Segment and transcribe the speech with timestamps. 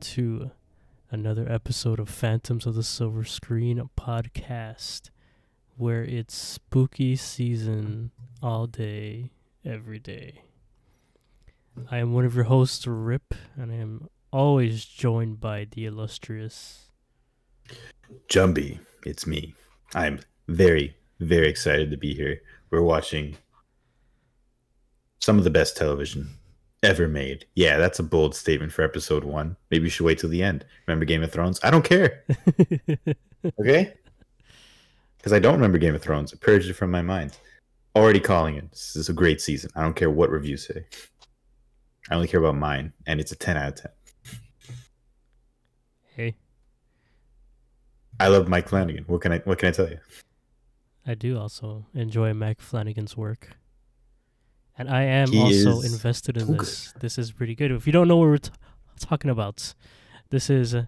[0.00, 0.50] to
[1.10, 5.10] another episode of Phantoms of the Silver Screen podcast,
[5.76, 8.10] where it's spooky season
[8.42, 9.30] all day,
[9.64, 10.42] every day.
[11.90, 16.90] I am one of your hosts, Rip, and I am always joined by the illustrious.
[18.28, 19.54] Jumbi, it's me.
[19.94, 22.40] I'm very, very excited to be here.
[22.70, 23.36] We're watching
[25.20, 26.30] some of the best television
[26.84, 27.46] ever made.
[27.54, 29.56] Yeah, that's a bold statement for episode one.
[29.70, 30.64] Maybe you should wait till the end.
[30.86, 31.58] Remember Game of Thrones?
[31.62, 32.24] I don't care.
[33.60, 33.94] okay?
[35.16, 36.32] Because I don't remember Game of Thrones.
[36.32, 37.36] I purged it from my mind.
[37.96, 38.70] Already calling it.
[38.70, 39.70] This is a great season.
[39.74, 40.84] I don't care what reviews say.
[42.10, 43.90] I only care about mine, and it's a 10 out of 10.
[46.14, 46.36] hey,
[48.20, 49.04] I love Mike Flanagan.
[49.06, 49.98] What can I what can I tell you?
[51.06, 53.56] I do also enjoy Mac Flanagan's work.
[54.76, 56.92] And I am He also invested in this.
[57.00, 57.70] This is pretty good.
[57.70, 58.50] If you don't know what we're t-
[58.98, 59.74] talking about,
[60.30, 60.86] this is uh,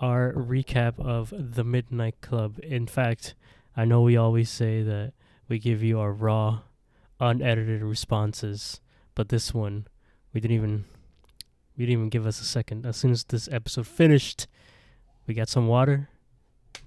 [0.00, 2.58] our recap of The Midnight Club.
[2.62, 3.34] In fact,
[3.76, 5.12] I know we always say that
[5.48, 6.60] we give you our raw,
[7.20, 8.80] unedited responses,
[9.14, 9.86] but this one,
[10.32, 10.84] we didn't even
[11.76, 12.84] we didn't even give us a second.
[12.84, 14.48] As soon as this episode finished,
[15.28, 16.08] we got some water,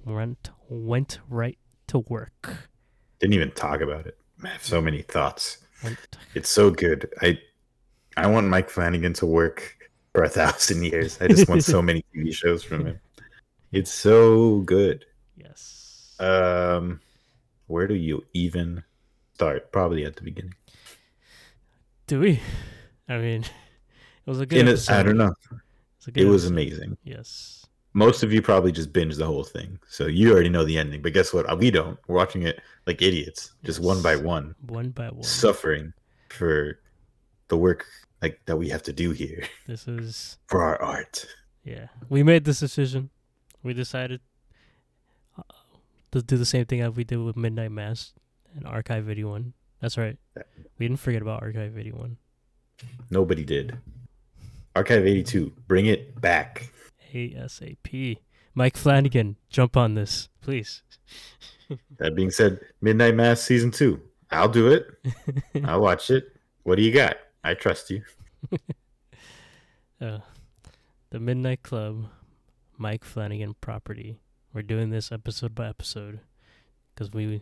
[0.06, 1.58] went went right
[1.88, 2.70] to work.
[3.20, 4.18] Didn't even talk about it.
[4.44, 5.60] I have so many thoughts.
[6.34, 7.12] It's so good.
[7.22, 7.40] I
[8.18, 9.78] I want Mike Flanagan to work
[10.14, 11.18] for a thousand years.
[11.22, 13.00] I just want so many TV shows from him.
[13.72, 15.06] It's so good.
[15.38, 16.16] Yes.
[16.20, 17.00] Um,
[17.68, 18.84] where do you even
[19.34, 19.72] start?
[19.72, 20.54] Probably at the beginning.
[22.08, 22.42] Do we?
[23.08, 23.50] I mean, it
[24.26, 24.60] was a good.
[24.60, 24.78] In a.
[24.90, 25.34] I don't know.
[26.08, 26.98] A good It was amazing.
[27.04, 27.61] Yes.
[27.94, 31.02] Most of you probably just binge the whole thing, so you already know the ending.
[31.02, 31.58] But guess what?
[31.60, 32.00] We don't.
[32.08, 35.24] We're watching it like idiots, just one by one, One by one.
[35.24, 35.94] suffering
[36.30, 36.80] for
[37.50, 37.86] the work
[38.22, 41.26] like that we have to do here this is for our art.
[41.66, 41.88] yeah.
[42.08, 43.10] We made this decision.
[43.64, 44.22] We decided
[45.38, 45.42] uh,
[46.14, 48.14] to do the same thing that we did with Midnight Mass
[48.56, 49.54] and Archive 81.
[49.82, 50.18] That's right.
[50.80, 52.16] We didn't forget about Archive 81.
[53.10, 53.78] Nobody did.
[54.76, 56.72] Archive 82, bring it back.
[57.14, 58.18] ASAP.
[58.54, 60.84] Mike Flanagan, jump on this, please.
[62.00, 64.02] That being said, Midnight Mass season two.
[64.30, 64.88] I'll do it.
[65.66, 66.36] I'll watch it.
[66.64, 67.18] What do you got?
[67.44, 68.04] I trust you.
[70.02, 70.20] uh,
[71.10, 72.06] the Midnight Club,
[72.78, 74.20] Mike Flanagan property.
[74.54, 76.20] We're doing this episode by episode
[76.94, 77.42] because we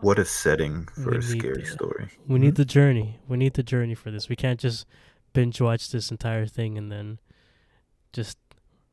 [0.00, 2.08] What a setting for a scary the- story.
[2.26, 3.18] we need the journey.
[3.26, 4.28] We need the journey for this.
[4.28, 4.86] We can't just
[5.32, 7.18] binge watch this entire thing and then
[8.12, 8.36] just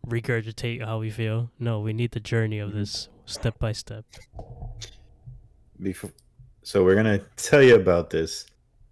[0.08, 1.52] regurgitate how we feel.
[1.60, 4.06] No, we need the journey of this step by step.
[5.82, 6.12] Before,
[6.62, 8.46] so we're gonna tell you about this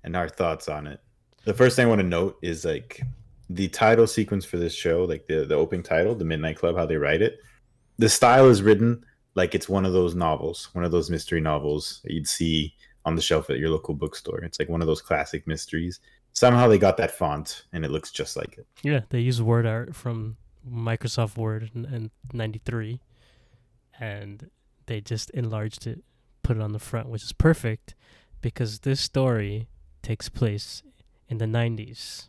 [0.04, 1.00] and our thoughts on it.
[1.46, 3.02] The first thing I want to note is like
[3.50, 6.86] the title sequence for this show, like the the opening title, the Midnight Club, how
[6.86, 7.40] they write it.
[7.98, 9.06] The style is written
[9.36, 12.74] like it's one of those novels, one of those mystery novels that you'd see
[13.06, 14.40] on the shelf at your local bookstore.
[14.44, 16.00] It's like one of those classic mysteries.
[16.34, 18.66] Somehow they got that font and it looks just like it.
[18.84, 20.38] Yeah, they use word art from
[20.70, 23.00] Microsoft Word in, in 93
[24.00, 24.50] and
[24.86, 26.04] they just enlarged it,
[26.44, 27.96] put it on the front, which is perfect
[28.42, 29.68] because this story
[30.02, 30.84] takes place
[31.30, 32.28] in the 90s.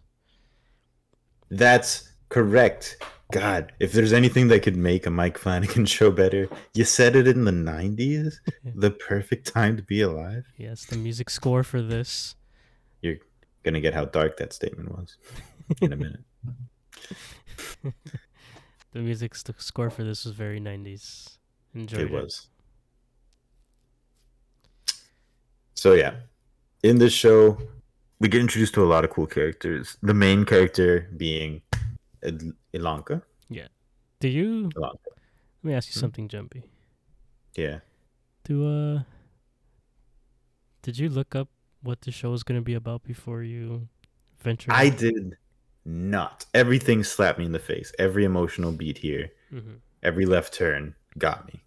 [1.51, 2.97] That's correct.
[3.33, 7.27] God, if there's anything that could make a Mike Flanagan show better, you said it
[7.27, 8.35] in the 90s?
[8.75, 10.45] the perfect time to be alive?
[10.57, 12.37] Yes, the music score for this.
[13.01, 13.17] You're
[13.63, 15.17] Gonna get how dark that statement was
[15.81, 16.25] in a minute.
[18.93, 21.39] The music st- score for this was very 90s.
[21.75, 22.07] Enjoyed it.
[22.07, 22.49] it was.
[25.75, 26.15] So, yeah,
[26.83, 27.59] in this show,
[28.21, 29.97] we get introduced to a lot of cool characters.
[30.03, 31.63] The main character being
[32.23, 33.23] Il- Ilonka.
[33.49, 33.69] Yeah.
[34.21, 34.69] Do you?
[34.77, 34.99] Ilonka.
[35.63, 36.01] Let me ask you Hmm?
[36.01, 36.63] something, Jumbi.
[37.57, 37.81] Yeah.
[38.45, 39.03] Do uh,
[40.83, 41.49] did you look up
[41.83, 43.89] what the show was gonna be about before you
[44.41, 44.73] ventured?
[44.75, 45.37] I did
[45.85, 46.47] not.
[46.55, 47.93] Everything slapped me in the face.
[47.99, 49.75] Every emotional beat here, mm-hmm.
[50.03, 51.63] every left turn got me.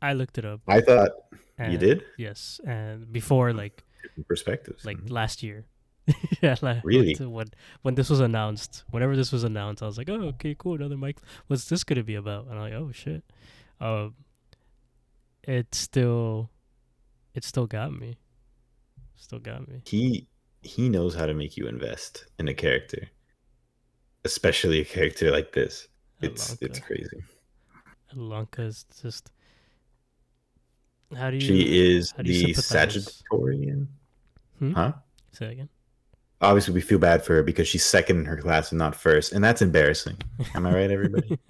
[0.00, 0.60] I looked it up.
[0.68, 1.10] I thought
[1.58, 4.84] And, you did Yes, and before like different perspectives.
[4.84, 5.10] like Mhm.
[5.10, 5.66] last year.
[6.40, 7.14] yeah, like, Really?
[7.14, 7.48] When
[7.82, 10.96] when this was announced, whenever this was announced, I was like, oh, okay, cool, another
[10.96, 11.20] Mike.
[11.48, 12.46] What's this gonna be about?
[12.46, 13.24] And I'm like, oh shit.
[13.80, 14.14] Um,
[15.42, 16.50] it still,
[17.34, 18.18] it still got me.
[19.16, 19.82] Still got me.
[19.84, 20.26] he
[20.62, 23.08] he knows how to make you invest in a character,
[24.24, 25.88] especially a character like this.
[26.20, 27.22] It's it's crazy.
[28.14, 29.30] Ilonka is just.
[31.16, 32.62] How do you She is how do you the?
[32.62, 33.86] Sagittarian.
[34.58, 34.72] Hmm?
[34.72, 34.92] Huh?
[35.32, 35.68] say that again?
[36.40, 39.32] obviously we feel bad for her because she's second in her class and not first,
[39.32, 40.16] and that's embarrassing.
[40.54, 41.38] Am I right, everybody?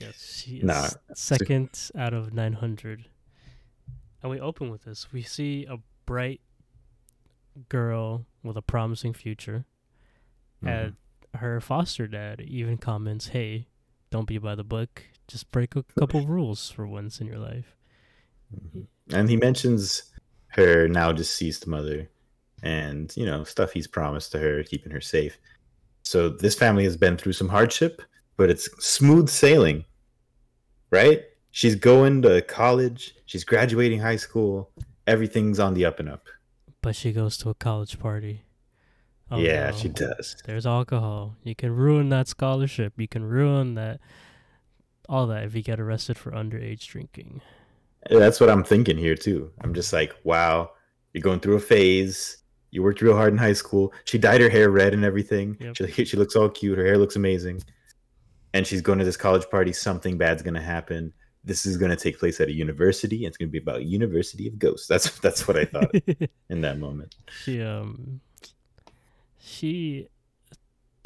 [0.00, 3.06] Yes, she is Nah, second out of 900.
[4.22, 5.10] And we open with this.
[5.12, 6.40] We see a bright
[7.68, 9.64] girl with a promising future.
[10.62, 10.68] Mhm.
[10.68, 10.96] And
[11.40, 13.68] her foster dad even comments, hey,
[14.10, 15.02] don't be by the book.
[15.26, 17.76] Just break a couple rules for once in your life.
[18.54, 18.86] Mhm.
[19.12, 20.12] And he mentions
[20.48, 22.08] her now deceased mother
[22.62, 25.38] and, you know, stuff he's promised to her, keeping her safe.
[26.02, 28.02] So this family has been through some hardship,
[28.36, 29.84] but it's smooth sailing,
[30.90, 31.24] right?
[31.50, 34.70] She's going to college, she's graduating high school,
[35.06, 36.26] everything's on the up and up.
[36.84, 38.42] But she goes to a college party.
[39.30, 39.76] Oh, yeah, no.
[39.76, 40.36] she does.
[40.44, 41.34] There's alcohol.
[41.42, 42.92] You can ruin that scholarship.
[42.98, 44.00] You can ruin that,
[45.08, 47.40] all that if you get arrested for underage drinking.
[48.10, 49.50] That's what I'm thinking here too.
[49.62, 50.72] I'm just like, wow,
[51.14, 52.36] you're going through a phase.
[52.70, 53.94] You worked real hard in high school.
[54.04, 55.56] She dyed her hair red and everything.
[55.60, 55.76] Yep.
[55.76, 56.76] She, she looks all cute.
[56.76, 57.62] Her hair looks amazing.
[58.52, 59.72] And she's going to this college party.
[59.72, 61.14] Something bad's going to happen.
[61.44, 63.26] This is going to take place at a university.
[63.26, 64.86] It's going to be about University of Ghosts.
[64.88, 65.90] That's that's what I thought
[66.48, 67.14] in that moment.
[67.44, 68.20] she um
[69.38, 70.08] she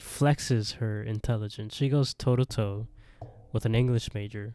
[0.00, 1.74] flexes her intelligence.
[1.74, 2.86] She goes toe to toe
[3.52, 4.54] with an English major,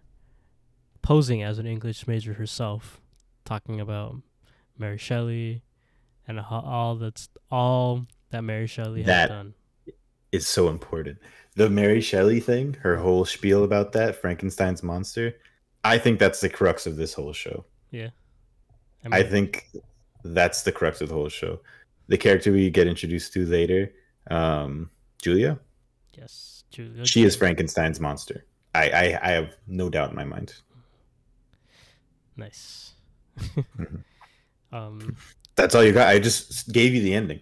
[1.02, 3.02] posing as an English major herself,
[3.44, 4.16] talking about
[4.78, 5.64] Mary Shelley
[6.28, 9.54] and all that's all that Mary Shelley has That- done.
[10.32, 11.20] Is so important.
[11.56, 15.36] The Mary Shelley thing, her whole spiel about that, Frankenstein's monster.
[15.84, 17.66] I think that's the crux of this whole show.
[17.92, 18.10] Yeah.
[19.06, 19.68] I mean, think
[20.24, 21.60] that's the crux of the whole show.
[22.08, 23.92] The character we get introduced to later,
[24.30, 24.90] um,
[25.22, 25.60] Julia,
[26.18, 27.06] yes, Julia.
[27.06, 28.46] she is Frankenstein's monster.
[28.76, 30.54] I, I, I have no doubt in my mind.
[32.36, 32.94] Nice.
[33.40, 34.04] Mhm.
[34.72, 35.16] um,
[35.56, 36.08] That's all you got.
[36.08, 37.40] I just gave you the ending.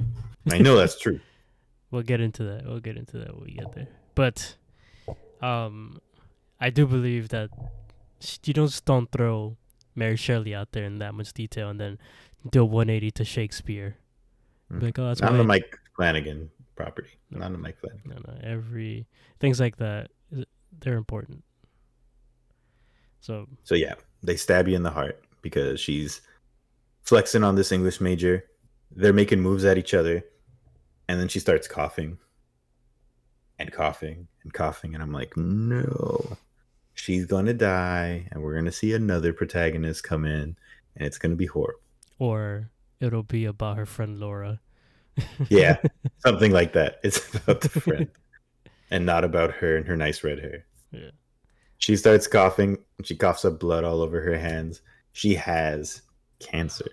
[0.52, 1.20] I know that's true.
[1.92, 2.66] we'll get into that.
[2.66, 3.88] We'll get into that when we get there.
[4.16, 4.56] But
[5.42, 6.00] um
[6.60, 7.50] I do believe that
[8.44, 9.58] you don't just don't throw
[9.96, 11.98] Mary Shelley out there in that much detail and then
[12.50, 13.98] do a 180 to Shakespeare.
[14.72, 14.82] Mhm.
[14.82, 17.10] Like, oh, that's Not a Mike Flanagan property.
[17.30, 17.40] No.
[17.40, 18.02] Not a Mike Flanagan.
[18.26, 19.08] no, no, every
[19.40, 20.12] things like that
[20.80, 21.44] they're important.
[23.20, 26.22] So So yeah, they stab you in the heart because she's
[27.04, 28.46] flexing on this English major.
[28.92, 30.24] They're making moves at each other,
[31.08, 32.18] and then she starts coughing
[33.60, 36.38] and coughing and coughing, and I'm like, no,
[36.94, 40.56] she's gonna die, and we're gonna see another protagonist come in,
[40.96, 41.80] and it's gonna be horrible.
[42.20, 44.60] or it'll be about her friend Laura.
[45.50, 45.78] Yeah,
[46.20, 47.00] something like that.
[47.04, 48.08] It's about the friend,
[48.92, 50.66] and not about her and her nice red hair.
[50.92, 51.12] Yeah.
[51.78, 54.82] She starts coughing, she coughs up blood all over her hands.
[55.14, 56.04] She has
[56.40, 56.86] cancer.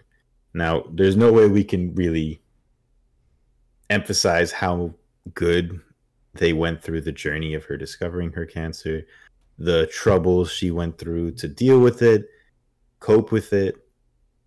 [0.55, 2.41] Now, there's no way we can really
[3.91, 4.95] emphasize how
[5.35, 5.79] good
[6.35, 9.07] they went through the journey of her discovering her cancer,
[9.59, 12.27] the troubles she went through to deal with it,
[13.01, 13.77] cope with it,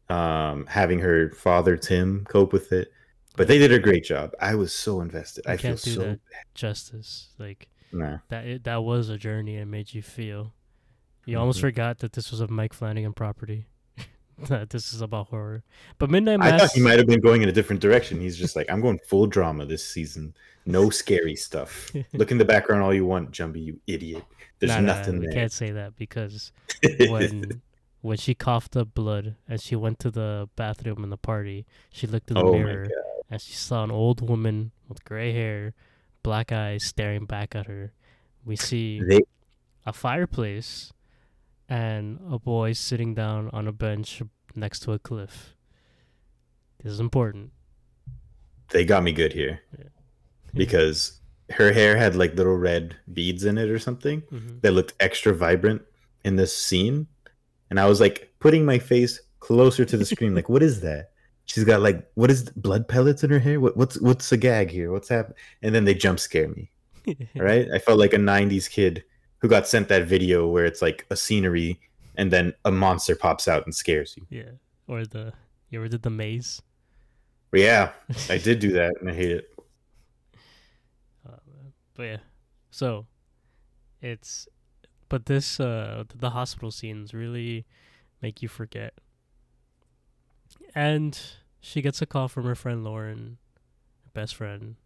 [0.09, 2.91] um, having her father Tim cope with it.
[3.37, 4.31] But they did a great job.
[4.39, 5.45] I was so invested.
[5.45, 6.19] You I feel can't do so that.
[6.53, 7.29] Justice.
[7.39, 8.17] Like nah.
[8.29, 10.53] that it, that was a journey and made you feel
[11.25, 11.61] you almost Mhm.
[11.61, 13.67] forgot that this was a Mike Flanagan property.
[14.47, 15.63] that this is about horror.
[15.97, 16.53] But Midnight Mass.
[16.53, 18.19] I thought he might have been going in a different direction.
[18.19, 20.33] He's just like, I'm going full drama this season.
[20.65, 21.91] No scary stuff.
[22.13, 24.23] Look in the background all you want, Jumbi, you idiot.
[24.61, 25.33] There's Nah, nah, nothing we there.
[25.33, 26.51] can't say that because
[27.09, 27.61] when
[28.01, 32.07] when she coughed up blood and she went to the bathroom in the party, she
[32.07, 32.87] looked in the oh mirror
[33.29, 35.73] and she saw an old woman with gray hair,
[36.23, 37.91] black eyes staring back at her.
[38.45, 39.19] We see They
[39.85, 40.93] a fireplace
[41.69, 44.21] and a boy sitting down on a bench
[44.55, 45.55] next to a cliff.
[46.83, 47.51] This is important.
[48.71, 49.61] they got me good here.
[49.77, 49.85] Yeah.
[50.53, 51.20] Because
[51.51, 55.33] her hair had like little red beads in it or something hmm that looked extra
[55.33, 55.81] vibrant
[56.23, 57.07] in this scene.
[57.69, 61.11] And I was like putting my face closer to the screen, like, what is that?
[61.45, 63.59] She's got like what is blood pellets in her hair?
[63.59, 64.91] What, what's what's the gag here?
[64.91, 65.37] What's happening?
[65.63, 66.69] And then they jump scare me.
[67.35, 67.67] right?
[67.73, 69.03] I felt like a 90s kid
[69.39, 71.79] who got sent that video where it's like a scenery
[72.15, 74.25] and then a monster pops out and scares you.
[74.29, 74.51] yeah.
[74.87, 75.33] Or the
[75.69, 76.61] you ever did the maze?
[77.53, 77.91] Yeah,
[78.29, 79.50] I did do that and I hate it.
[82.01, 82.17] But yeah,
[82.71, 83.05] so
[84.01, 84.47] it's
[85.07, 87.67] but this uh the hospital scenes really
[88.23, 88.95] make you forget.
[90.73, 91.19] And
[91.59, 93.37] she gets a call from her friend Lauren,
[94.03, 94.77] her best friend.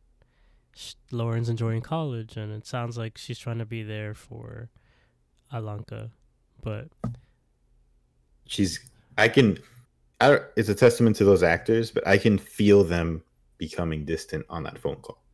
[0.75, 4.69] Sh- Lauren's enjoying college, and it sounds like she's trying to be there for
[5.53, 6.09] Ilonka,
[6.61, 6.89] but
[8.45, 9.57] She's, I can,
[10.19, 13.23] I it's a testament to those actors, but I can feel them
[13.57, 15.24] becoming distant on that phone call.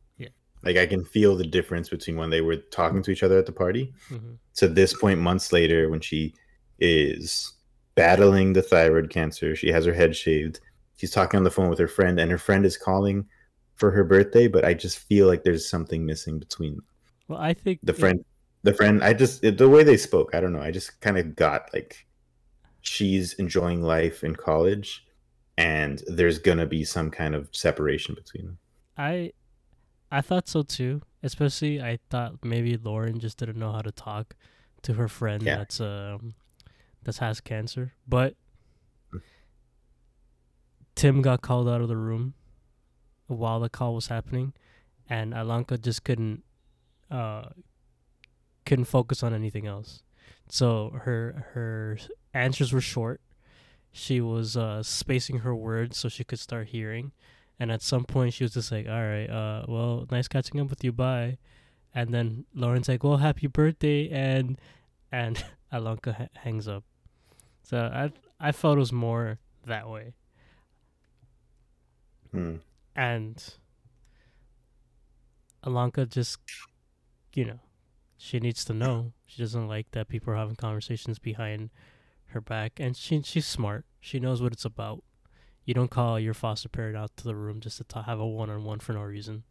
[0.64, 3.46] Like I can feel the difference between when they were talking to each other at
[3.46, 4.38] the party Mhm.
[4.56, 6.34] to this point months later when she
[6.78, 7.52] is
[7.94, 9.54] battling the thyroid cancer.
[9.56, 10.60] She has her head shaved.
[10.96, 13.26] She's talking on the phone with her friend and her friend is calling
[13.74, 16.80] for her birthday, but I just feel like there's something missing between
[17.28, 18.24] Well, I think the it- friend
[18.64, 21.18] the friend i just it, the way they spoke i don't know i just kind
[21.18, 22.06] of got like
[22.80, 25.04] she's enjoying life in college
[25.58, 28.58] and there's gonna be some kind of separation between them
[28.96, 29.32] I
[30.12, 31.00] I thought so too.
[31.22, 34.34] Especially I thought maybe Lauren just didn't know how to talk
[34.82, 35.56] to her friend Yeah.
[35.58, 36.34] that's um
[37.04, 37.92] that has cancer.
[38.06, 38.34] But
[40.94, 42.34] Tim got called out of the room
[43.26, 44.52] while the call was happening
[45.08, 46.42] and Ilonka just couldn't
[47.10, 47.44] uh
[48.66, 50.02] couldn't focus on anything else.
[50.48, 51.98] So her her
[52.34, 53.20] answers were short.
[53.92, 57.12] She was uh spacing her words so she could start hearing
[57.58, 60.70] and at some point she was just like, "All right, uh, well, nice catching up
[60.70, 60.92] with you.
[60.92, 61.38] Bye."
[61.94, 64.58] And then Lauren's like, "Well, happy birthday," and
[65.10, 66.84] and Ilonka ha- hangs up.
[67.62, 70.14] So I I felt it was more that way,
[72.30, 72.56] Hmm.
[72.96, 73.42] and
[75.64, 76.38] Ilonka just,
[77.34, 77.60] you know,
[78.16, 79.12] she needs to know.
[79.26, 81.70] She doesn't like that people are having conversations behind
[82.26, 83.84] her back, and she she's smart.
[84.00, 85.04] She knows what it's about.
[85.64, 88.26] You don't call your foster parent out to the room just to ta- have a
[88.26, 89.44] one on one for no reason.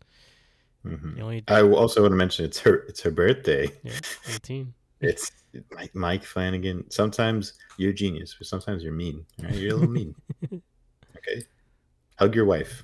[0.85, 1.15] Mhm.
[1.17, 3.93] You only i also want to mention it's her it's her birthday yeah,
[4.33, 4.73] eighteen.
[4.99, 5.31] it's
[5.71, 10.15] mike, mike flanagan sometimes you're genius but sometimes you're mean right you're a little mean
[11.17, 11.43] okay
[12.17, 12.83] hug your wife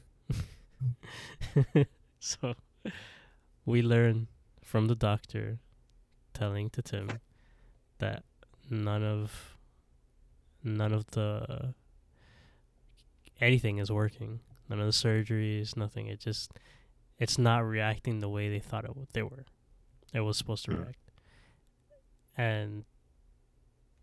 [2.19, 2.53] so
[3.65, 4.27] we learn
[4.63, 5.59] from the doctor
[6.33, 7.09] telling to Tim
[7.97, 8.23] that
[8.69, 9.57] none of
[10.63, 11.73] none of the
[13.41, 14.39] anything is working.
[14.69, 16.07] None of the surgeries, nothing.
[16.07, 16.51] It just
[17.19, 19.07] it's not reacting the way they thought it would.
[19.13, 19.45] They were.
[20.13, 20.79] It was supposed to Mm.
[20.83, 20.99] react.
[22.37, 22.85] And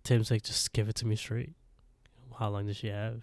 [0.02, 1.54] Tim's like, just give it to me straight.
[2.38, 3.22] How long does she have?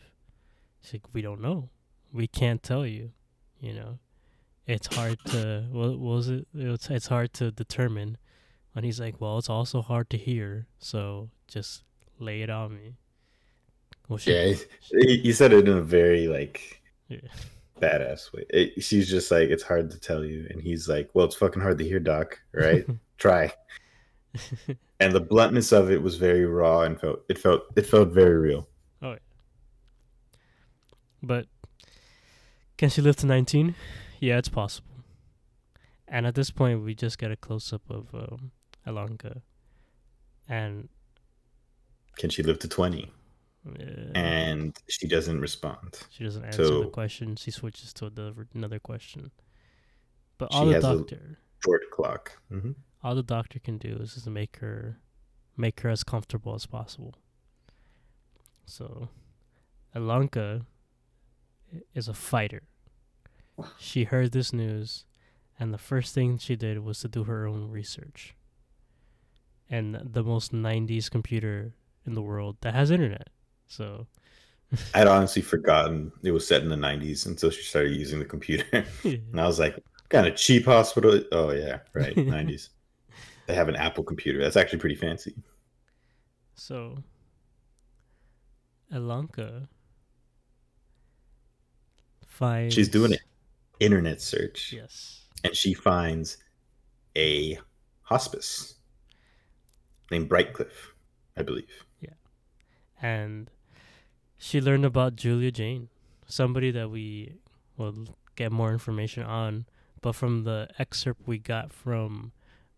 [0.82, 1.70] She's like, we don't know.
[2.14, 3.12] We can't tell you.
[3.60, 4.00] You know,
[4.66, 5.66] it's hard to.
[5.72, 6.48] What, what was it?
[6.56, 8.18] It's it's hard to determine.
[8.74, 10.68] And he's like, well, it's also hard to hear.
[10.80, 11.84] So just
[12.20, 12.96] lay it on me.
[14.12, 14.56] Well, she, yeah
[15.06, 17.20] he, he said it in a very like Yeah.
[17.82, 21.26] badass way it, she's just like it's hard to tell you and he's like well
[21.26, 22.86] it's fucking hard to hear doc right
[23.18, 23.52] try
[25.00, 28.38] and the bluntness of it was very raw and felt it felt it felt very
[28.38, 28.68] real
[29.02, 29.18] Oh.
[31.24, 31.48] But
[32.78, 33.76] can she live to 19?
[34.20, 34.88] Yeah, it's possible.
[36.08, 38.52] And at this point, we just get a close up of um,
[38.88, 39.42] Ilonka.
[40.50, 40.90] And
[42.18, 43.10] can she live to 20
[43.68, 47.36] uh, and she doesn't respond she doesn't answer the question.
[47.36, 49.32] She switches to another, another question.
[50.40, 52.72] But all the has a- doctor, short clock hmm
[53.04, 55.00] all the doctor can do is just make her,
[55.58, 57.16] make her as comfortable as possible.
[58.66, 59.10] So,
[59.96, 60.66] Ilonka
[61.96, 62.62] is a fighter.
[63.80, 65.06] She heard this news,
[65.60, 68.36] and the first thing she did was to do her own research.
[69.70, 71.74] And the most 90s computer
[72.06, 73.30] in the world that has internet.
[73.72, 74.06] So,
[74.96, 78.86] i'd honestly forgotten it was set in the 90s until she started using the computer.
[79.04, 79.78] And i was like
[80.10, 81.22] kind of cheap hospital.
[81.32, 82.70] Oh yeah right 90s
[83.48, 84.40] they have an apple computer.
[84.42, 85.36] That's actually pretty fancy.
[86.56, 86.98] So
[88.94, 89.68] Ilonka
[92.28, 93.22] finds she's doing it
[93.80, 94.74] internet search.
[94.74, 95.26] Yes.
[95.44, 96.38] and she finds
[97.18, 97.58] a
[98.04, 98.76] hospice
[100.12, 100.94] named brightcliffe
[101.38, 101.86] i believe.
[102.02, 102.16] Yeah.
[103.02, 103.50] and
[104.44, 105.90] she learned about Julia Jayne,
[106.26, 107.36] somebody that we
[107.78, 109.66] will get more information on.
[110.02, 112.32] But from the excerpt we got from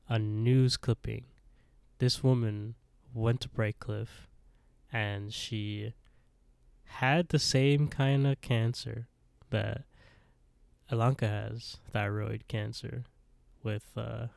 [0.09, 1.23] a news clipping,
[1.99, 2.75] this woman
[3.13, 4.27] went to Brightcliffe
[4.91, 5.93] and she
[6.83, 9.07] had the same kind of cancer
[9.49, 9.83] that
[10.91, 13.05] Ilonka has, thyroid cancer,
[13.63, 14.27] with uh,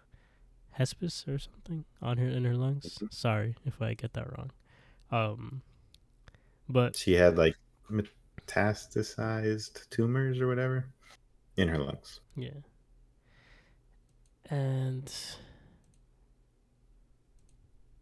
[0.79, 3.03] Hespis or something on her in her lungs.
[3.11, 4.53] Sorry if I get that wrong.
[5.11, 5.63] Um,
[6.69, 7.57] but she had like
[7.91, 10.87] metastasized tumors or whatever
[11.57, 12.51] in her lungs Yeah.
[14.49, 15.13] And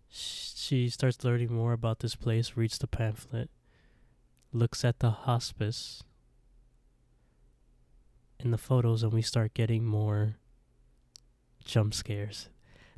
[0.09, 3.51] she starts learning more about this place, reads the pamphlet,
[4.53, 6.03] looks at the hospice
[8.39, 10.37] in the photos, and we start getting more
[11.65, 12.49] jump scares.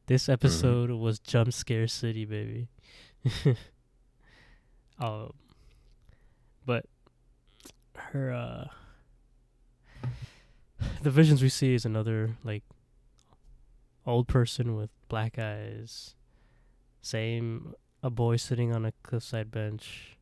[0.06, 2.68] This episode was jump scare city, baby.
[4.98, 5.32] um,
[6.66, 6.84] but
[7.94, 8.66] her uh
[11.02, 12.62] the visions we see is another like
[14.04, 16.14] old person with black eyes.
[17.00, 20.18] Same a boy sitting on a cliffside bench.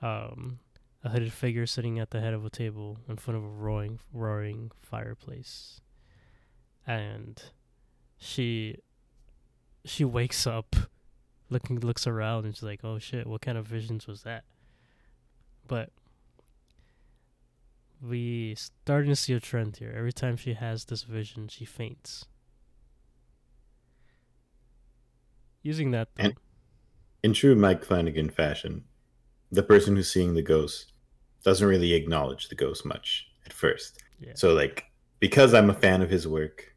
[0.00, 0.60] Um
[1.02, 4.00] a hooded figure sitting at the head of a table in front of a roaring
[4.12, 5.80] roaring fireplace.
[6.86, 7.42] And
[8.16, 8.78] she
[9.84, 10.76] she wakes up
[11.50, 14.44] looking looks around and she's like, "Oh shit, what kind of visions was that?"
[15.66, 15.90] But
[18.02, 19.94] we starting to see a trend here.
[19.96, 22.26] Every time she has this vision, she faints.
[25.62, 26.34] Using that, though, And-
[27.22, 28.84] In true Mike Flanagan fashion,
[29.50, 30.92] the person who's seeing the ghost
[31.42, 34.02] doesn't really acknowledge the ghost much at first.
[34.20, 34.32] Yeah.
[34.34, 34.84] So, like,
[35.20, 36.74] because I'm a fan of his work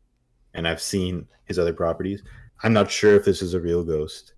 [0.54, 2.24] and I've seen his other properties,
[2.64, 4.34] I'm not sure if this is a real ghost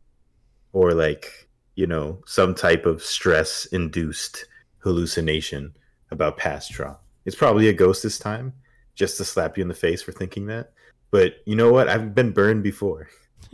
[0.74, 1.49] or, like,
[1.80, 4.48] you know, some type of stress induced
[4.80, 5.74] hallucination
[6.12, 6.98] about past trauma.
[7.24, 8.52] It's probably a ghost this time,
[8.96, 10.74] just to slap you in the face for thinking that.
[11.10, 11.88] But you know what?
[11.88, 13.08] I've been burned before.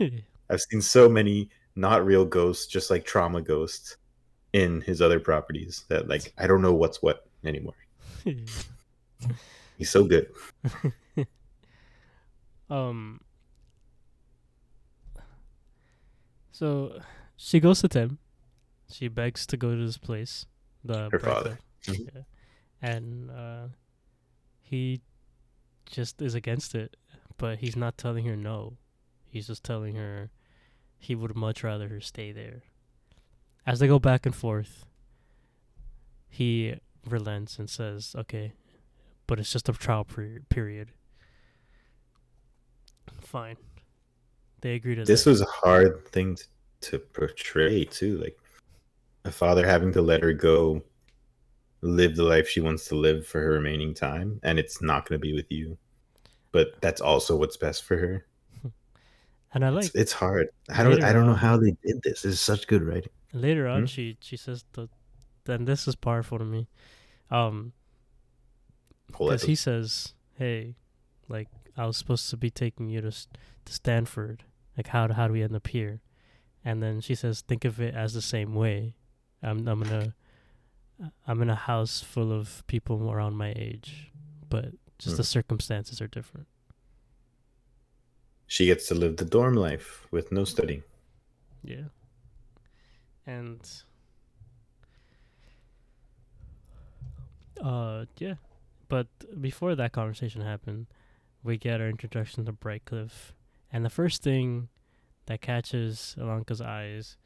[0.50, 3.96] I've seen so many not real ghosts, just like trauma ghosts
[4.52, 7.76] in his other properties that like I don't know what's what anymore.
[9.78, 10.32] He's so good.
[12.70, 13.20] um.
[16.50, 17.00] So
[17.36, 18.18] she goes to Tim.
[18.90, 20.46] She begs to go to this place.
[20.84, 21.58] The Her father.
[21.84, 22.10] Mhm.
[22.14, 22.22] Yeah.
[22.82, 23.68] And uh,
[24.62, 25.00] he
[25.86, 26.96] just is against it,
[27.36, 28.76] but he's not telling her no.
[29.28, 30.30] He's just telling her
[30.98, 32.62] he would much rather her stay there.
[33.66, 34.84] As they go back and forth,
[36.28, 38.52] he relents and says, "Okay,
[39.26, 40.92] but it's just a trial per- period."
[43.20, 43.56] Fine.
[44.60, 45.30] They agree to This that.
[45.30, 46.44] was a hard thing t-
[46.90, 48.38] to portray too, like
[49.24, 50.82] a father having to let her go
[51.82, 55.20] live the life she wants to live for her remaining time and it's not going
[55.20, 55.76] to be with you.
[56.52, 58.26] But that's also what's best for her.
[59.54, 60.48] and I like it's, it's hard.
[60.70, 62.24] I don't I don't know how they did this.
[62.24, 63.10] Is such good writing.
[63.32, 63.86] later on Hmm?
[63.86, 64.88] she she says the
[65.44, 66.68] then this is powerful to me.
[67.30, 67.72] Um
[69.06, 70.76] because he says, "Hey,
[71.28, 74.44] like I was supposed to be taking you to to Stanford.
[74.76, 76.00] Like how how do we end up here?"
[76.66, 78.96] And then she says, "Think of it as the same way.
[79.40, 80.14] I'm I'm in a
[81.28, 84.10] I'm in a house full of people around my age,
[84.50, 85.26] but just the Mhm.
[85.38, 86.48] circumstances are different."
[88.48, 90.82] she gets to live the dorm life with no studying.
[91.64, 91.88] Yeah.
[93.26, 93.60] And
[97.60, 98.34] uh yeah.
[98.88, 99.08] But
[99.40, 100.86] before that conversation happened,
[101.42, 103.32] we get our introduction to Brightcliffe.
[103.72, 104.68] And the first thing
[105.26, 107.16] that catches Ilonka's eyes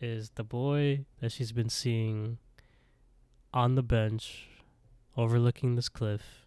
[0.00, 2.38] is the boy that she's been seeing
[3.52, 4.48] on the bench
[5.16, 6.46] overlooking this cliff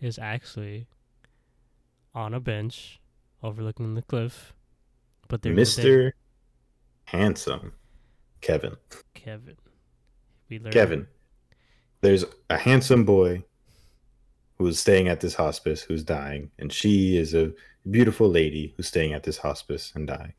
[0.00, 0.86] is actually
[2.14, 3.00] on a bench
[3.42, 4.52] overlooking the cliff.
[5.28, 6.12] But they're Mr.
[7.04, 7.72] Handsome
[8.40, 8.76] Kevin.
[9.14, 9.56] Kevin.
[10.48, 11.06] We learn Kevin.
[12.00, 13.44] There's a handsome boy
[14.58, 17.52] who's staying at this hospice who's dying, and she is a
[17.88, 20.34] beautiful lady who's staying at this hospice and dying.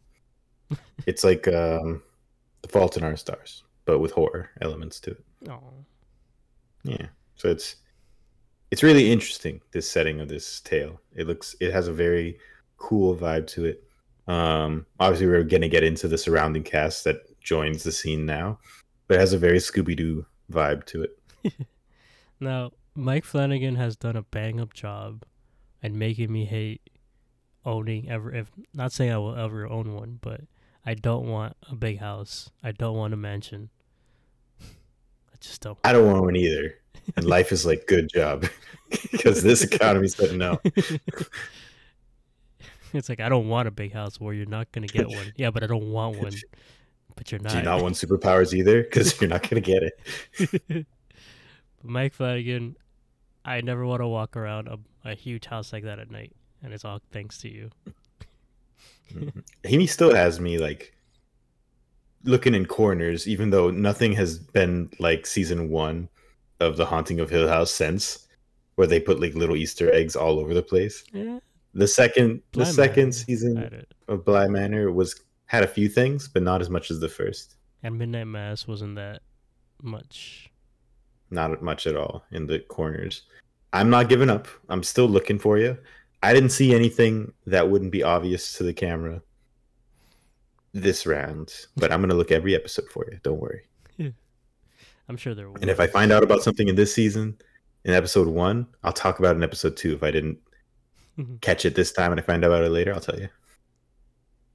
[1.05, 2.01] it's like um,
[2.61, 5.23] The Fault in Our Stars, but with horror elements to it.
[5.49, 5.59] Oh,
[6.83, 7.07] Yeah.
[7.35, 7.77] So it's
[8.69, 11.01] it's really interesting this setting of this tale.
[11.15, 12.37] It looks it has a very
[12.77, 13.83] cool vibe to it.
[14.27, 18.59] Um obviously we're gonna get into the surrounding cast that joins the scene now,
[19.07, 21.17] but it has a very Scooby Doo vibe to it.
[22.39, 25.23] now Mike Flanagan has done a bang up job
[25.81, 26.90] at making me hate
[27.65, 28.33] owning ever.
[28.33, 30.41] If not saying I will ever own one, but
[30.85, 32.49] I don't want a big house.
[32.63, 33.69] I don't want a mansion.
[34.61, 35.77] I just don't.
[35.83, 36.75] I don't want one either.
[37.15, 38.45] And life is like good job.
[39.11, 40.59] because this economy said no.
[42.93, 45.33] it's like I don't want a big house where you're not gonna get one.
[45.35, 46.33] Yeah, but I don't want one.
[47.15, 47.51] But you're not.
[47.51, 48.83] Do you not want superpowers either?
[48.83, 50.85] Because you're not gonna get it.
[51.83, 52.75] Mike Flanagan,
[53.43, 54.77] I never want to walk around a,
[55.09, 57.69] a huge house like that at night, and it's all thanks to you.
[59.13, 59.39] Mm-hmm.
[59.65, 60.93] he still has me like
[62.23, 66.07] looking in corners, even though nothing has been like season one
[66.59, 68.27] of The Haunting of Hill House since,
[68.75, 71.03] where they put like little Easter eggs all over the place.
[71.11, 71.39] Yeah,
[71.73, 76.43] The second, the Bly second season of Bly Manor was had a few things, but
[76.43, 77.55] not as much as the first.
[77.83, 79.21] And Midnight Mass wasn't that
[79.81, 80.49] much.
[81.31, 83.23] Not much at all in the corners.
[83.73, 84.47] I'm not giving up.
[84.69, 85.77] I'm still looking for you.
[86.23, 89.21] I didn't see anything that wouldn't be obvious to the camera
[90.73, 93.19] this round, but I'm gonna look every episode for you.
[93.23, 93.61] Don't worry.
[95.09, 95.57] I'm sure there will.
[95.61, 97.37] And if I find out about something in this season
[97.83, 98.67] in episode one.
[98.83, 100.37] I'll talk about it in episode two if I didn't
[101.17, 101.41] Mhm.
[101.41, 102.93] catch it this time and I find out about it later.
[102.93, 103.27] I'll tell you.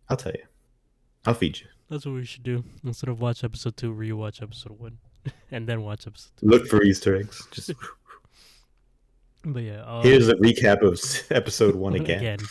[0.09, 0.45] I'll tell you.
[1.27, 1.67] I'll feed you.
[1.91, 2.65] That's what we should do.
[2.85, 4.99] Instead of watch episode two, rewatch episode one,
[5.51, 6.47] and then watch episode two.
[6.47, 7.47] Look for Easter eggs.
[7.51, 7.73] Just
[9.47, 12.39] But yeah, um, here's a recap of episode one again.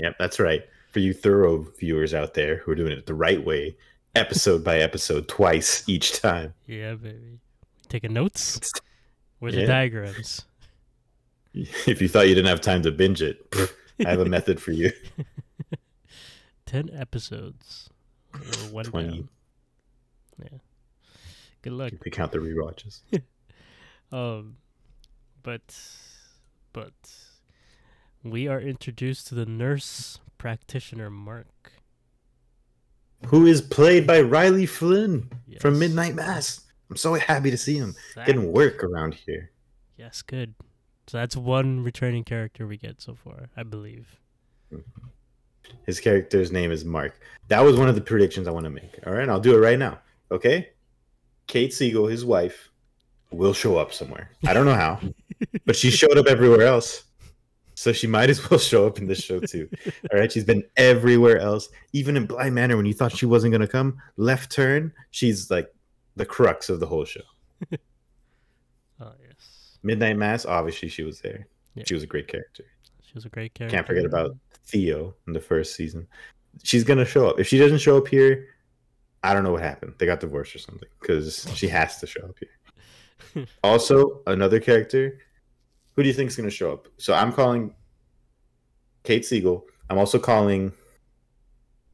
[0.00, 0.62] Yep, that's right.
[0.92, 3.76] For you thorough viewers out there who are doing it the right way,
[4.14, 6.54] episode by episode, twice each time.
[6.68, 7.40] Yeah, baby.
[7.88, 8.70] Taking notes.
[9.40, 10.44] Where's the diagrams?
[11.52, 13.44] If you thought you didn't have time to binge it,
[14.06, 14.92] I have a method for you.
[16.64, 17.90] Ten episodes.
[18.34, 19.08] Or one 20.
[19.08, 19.28] down.
[20.40, 20.58] Yeah.
[21.62, 21.90] Good luck.
[21.90, 23.00] You could count the rewatches.
[24.12, 24.58] Um,
[25.48, 25.80] but
[26.74, 26.92] but
[28.22, 31.72] we are introduced to the nurse practitioner Mark.
[33.28, 36.66] Who is played by Riley Flynn from Midnight Mass.
[36.90, 38.26] I'm so happy to see him Zach.
[38.26, 39.50] getting work around here.
[39.96, 40.54] Yes, good.
[41.06, 44.20] So that's one returning character we get so far, I believe.
[45.86, 47.18] His character's name is Mark.
[47.46, 48.98] That was one of the predictions I want to make.
[49.06, 50.00] All right, I'll do it right now.
[50.30, 50.68] Okay?
[51.46, 52.68] Kate Siegel, his wife,
[53.30, 54.30] will show up somewhere.
[54.46, 55.00] I don't know how,
[55.66, 57.04] but she showed up everywhere else.
[57.74, 59.68] So she might as well show up in this show too.
[60.12, 63.52] All right, she's been everywhere else, even in Bly Manor when you thought she wasn't
[63.52, 63.98] going to come.
[64.16, 65.72] Left turn, she's like
[66.16, 67.20] the crux of the whole show.
[69.00, 71.46] Oh yes, Midnight Mass, obviously she was there.
[71.76, 71.84] Yeah.
[71.86, 72.64] She was a great character.
[73.00, 73.76] she was a great character.
[73.76, 76.08] Can't forget about Theo in the first season.
[76.64, 77.38] She's gonna show up.
[77.38, 78.48] If she doesn't show up here,
[79.22, 79.94] I don't know what happened.
[79.98, 82.50] They got divorced or something because she has to show up here.
[83.62, 85.18] also, another character.
[85.96, 86.88] Who do you think is gonna show up?
[86.98, 87.74] So I'm calling
[89.04, 89.64] Kate Siegel.
[89.90, 90.72] I'm also calling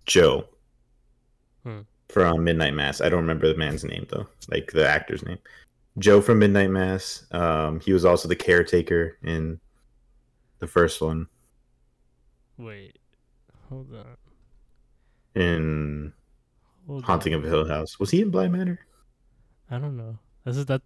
[0.07, 0.49] Joe
[1.63, 1.81] Hmm.
[2.11, 3.01] from Midnight Mass.
[3.01, 5.39] I don't remember the man's name though, like the actor's name.
[5.99, 7.25] Joe from Midnight Mass.
[7.31, 9.61] Um, he was also the caretaker in
[10.59, 11.27] the first one.
[12.59, 12.99] Wait,
[13.69, 14.17] hold on.
[15.41, 16.13] in
[16.87, 17.41] Hold Haunting on.
[17.43, 17.99] of Hill House.
[17.99, 18.79] Was he in Bly Manor?
[19.71, 20.19] I don't know.
[20.45, 20.83] This is that.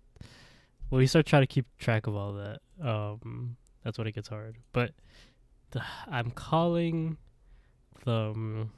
[0.91, 2.61] Well, you start trying to keep track of all that.
[2.83, 4.57] Um, that's when it gets hard.
[4.73, 4.93] But
[5.71, 7.19] the, I'm calling
[8.05, 8.73] the um,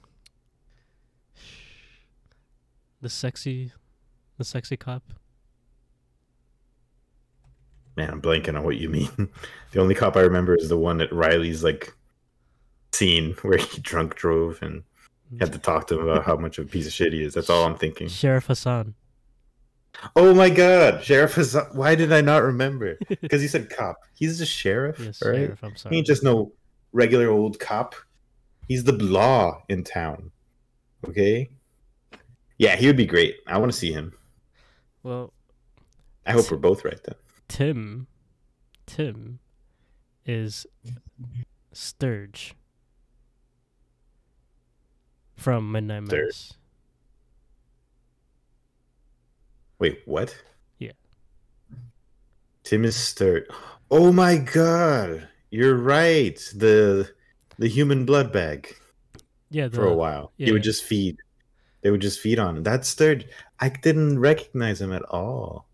[3.00, 3.72] the sexy,
[4.38, 5.02] the sexy cop.
[7.96, 9.10] Man, I'm blanking on what you mean.
[9.72, 11.94] the only cop I remember is the one that Riley's like
[12.92, 14.82] scene where he drunk drove and
[15.38, 17.34] had to talk to him about how much of a piece of shit he is.
[17.34, 18.08] That's all I'm thinking.
[18.08, 18.94] Sheriff Hassan.
[20.16, 22.96] Oh my god, Sheriff is why did I not remember?
[23.20, 23.96] Because he said cop.
[24.14, 25.34] He's a sheriff, Yes, right?
[25.36, 25.62] sheriff.
[25.62, 26.52] I'm He ain't just no
[26.92, 27.94] regular old cop.
[28.68, 30.30] He's the law in town.
[31.06, 31.50] Okay?
[32.58, 33.36] Yeah, he would be great.
[33.46, 34.12] I want to see him.
[35.02, 35.32] Well,
[36.26, 37.16] I hope we're both right then.
[37.48, 38.06] Tim,
[38.86, 39.40] Tim,
[40.24, 40.66] is
[41.72, 42.54] Sturge
[45.36, 46.24] from Midnight Sturge.
[46.26, 46.52] Mass.
[49.80, 50.36] Wait, what?
[50.78, 50.92] Yeah.
[52.62, 53.46] Tim is Sturge.
[53.90, 55.26] Oh my god.
[55.50, 56.36] You're right.
[56.54, 57.10] The
[57.58, 58.74] the human blood bag
[59.50, 60.32] Yeah, the, for a while.
[60.36, 60.70] Yeah, He would yeah.
[60.70, 61.16] just feed.
[61.82, 62.62] They would just feed on him.
[62.62, 63.26] That's Sturge.
[63.58, 65.66] I didn't recognize him at all.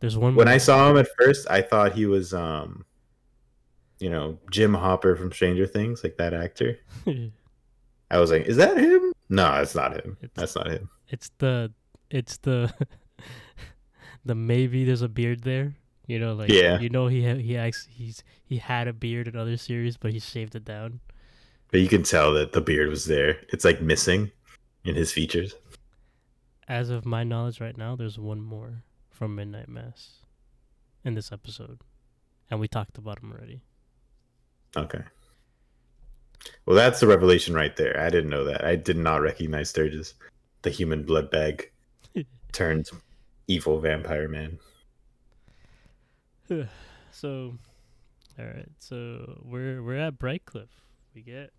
[0.00, 0.34] There's one.
[0.36, 2.84] When I saw him at first, I thought he was um
[3.98, 6.78] you know, Jim Hopper from Stranger Things, like that actor.
[8.10, 9.10] I was like, is that him?
[9.30, 10.18] No, it's not him.
[10.20, 10.90] It's- That's not him.
[11.08, 11.72] it's the,
[12.10, 12.72] it's the,
[14.26, 15.74] the maybe there's a beard there.
[16.06, 16.78] You know, like Yeah.
[16.78, 20.12] you know he ha- he acts he's he had a beard in other series, but
[20.12, 21.00] he shaved it down.
[21.72, 23.38] But you can tell that the beard was there.
[23.52, 24.30] It's like missing
[24.84, 25.54] in his features.
[26.68, 30.18] As of my knowledge, right now, there's one more from Midnight Mass
[31.04, 31.80] in this episode,
[32.50, 33.62] and we talked about him already.
[34.76, 35.02] Okay.
[36.66, 37.98] Well, that's the revelation right there.
[37.98, 38.64] I didn't know that.
[38.64, 40.14] I did not recognize Sturgis,
[40.62, 41.70] the human blood bag
[42.52, 42.86] turned
[43.48, 44.58] evil vampire man.
[47.10, 47.54] so,
[48.38, 48.68] all right.
[48.78, 50.82] So we're we're at Brightcliffe.
[51.14, 51.50] We get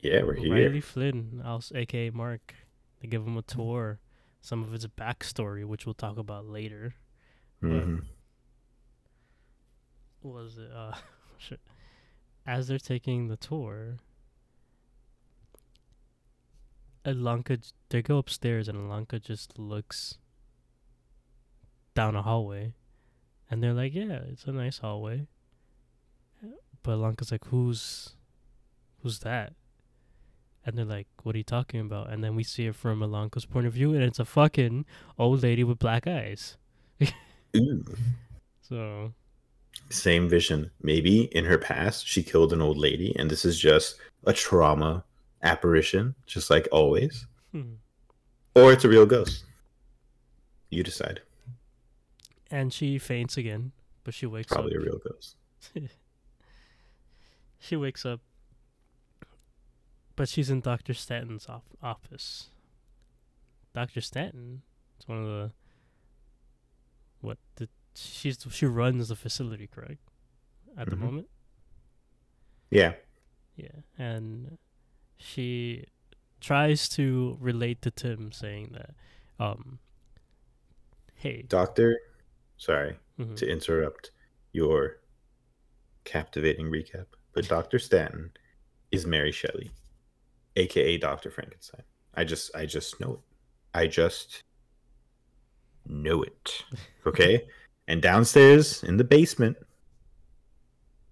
[0.00, 0.52] Yeah, we're here.
[0.52, 2.54] Riley Flynn, also aka Mark.
[3.00, 4.00] They give him a tour,
[4.40, 6.94] some of his backstory, which we'll talk about later.
[7.62, 8.04] Mhm.
[10.20, 10.70] What was it?
[10.74, 10.94] Uh.
[12.46, 13.98] As they're taking the tour,
[17.04, 20.16] Ilonka, they go upstairs, and Ilonka just looks
[21.98, 22.74] down a hallway,
[23.50, 25.26] and they're like, "Yeah, it's a nice hallway."
[26.84, 28.14] But Ilonka's like, "Who's,
[29.02, 29.54] who's that?"
[30.64, 33.46] And they're like, "What are you talking about?" And then we see it from Ilonka's
[33.46, 34.86] point of view, and it's a fucking
[35.18, 36.56] old lady with black eyes.
[38.60, 39.14] So,
[39.88, 40.70] Same vision.
[40.82, 45.02] Maybe in her past she killed an old lady, and this is just a trauma
[45.42, 47.26] apparition, just like always.
[47.52, 47.76] Hmm.
[48.54, 49.44] Or it's a real ghost.
[50.68, 51.22] You decide.
[52.50, 53.72] And she faints again,
[54.04, 54.82] but she wakes Probably up.
[54.82, 55.36] Probably a real ghost.
[57.60, 58.20] She wakes up,
[60.14, 62.50] but she's in Doctor Stanton's op- office.
[63.74, 64.62] Doctor Stanton
[65.00, 65.50] is one of the
[67.20, 69.98] what the she's she runs the facility, correct?
[70.76, 71.00] At the Mhm.
[71.00, 71.28] moment,
[72.70, 72.94] Yeah.
[73.56, 74.56] yeah, and
[75.16, 75.86] she
[76.40, 78.94] tries to relate to Tim, saying that,
[79.40, 79.80] um,
[81.16, 81.98] hey, Doctor,
[82.58, 84.10] sorry mhm, to interrupt
[84.52, 84.98] your
[86.04, 87.78] captivating recap, but Dr.
[87.78, 88.30] Stanton
[88.92, 89.70] is Mary Shelley,
[90.56, 91.30] aka Dr.
[91.30, 91.82] Frankenstein.
[92.14, 93.20] I just I just know it.
[93.74, 94.42] I just
[95.86, 96.64] know it.
[97.06, 97.46] Okay?
[97.86, 99.56] and downstairs in the basement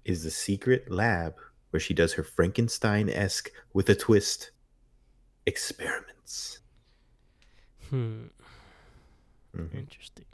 [0.05, 1.35] is the secret lab
[1.71, 4.51] where she does her Frankenstein-esque with a twist
[5.47, 6.59] experiments.
[7.89, 8.27] hmm,
[9.57, 9.75] Mhm.
[9.75, 10.27] interesting.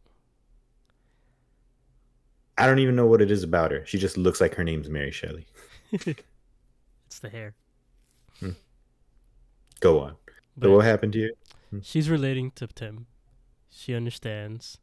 [2.62, 3.84] I don't even know what it is about her.
[3.86, 5.46] She just looks like her name's Mary Shelley.
[5.90, 7.54] it's the hair.
[9.80, 10.14] Go on.
[10.56, 11.34] But So what happened to you?
[11.82, 13.06] she's relating to Tim.
[13.68, 14.78] She understands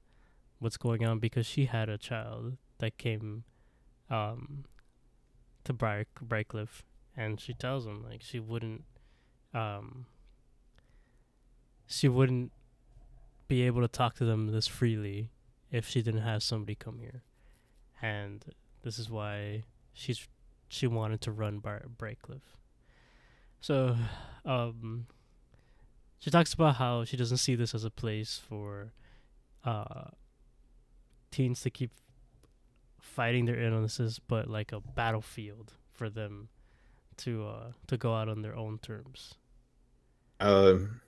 [0.60, 3.46] what's going on because she had a child that came
[4.10, 4.66] um
[5.64, 6.84] to Briar Brightcliffe
[7.16, 8.84] and she tells him like she wouldn't
[9.54, 10.06] um
[11.88, 12.52] she wouldn't
[13.48, 15.30] be able to talk to them this freely
[15.72, 17.24] if she didn't have somebody come here.
[18.02, 18.44] And
[18.84, 20.28] this is why she's
[20.68, 22.56] she wanted to run Bar- Brightcliffe.
[23.60, 23.98] So
[24.46, 25.08] um
[26.20, 28.94] she talks about how she doesn't see this as a place for
[29.64, 30.10] uh,
[31.32, 31.92] teens to keep
[33.00, 36.50] fighting their illnesses, but like a battlefield for them
[37.18, 39.36] to uh, to go out on their own terms.
[40.42, 41.02] Um,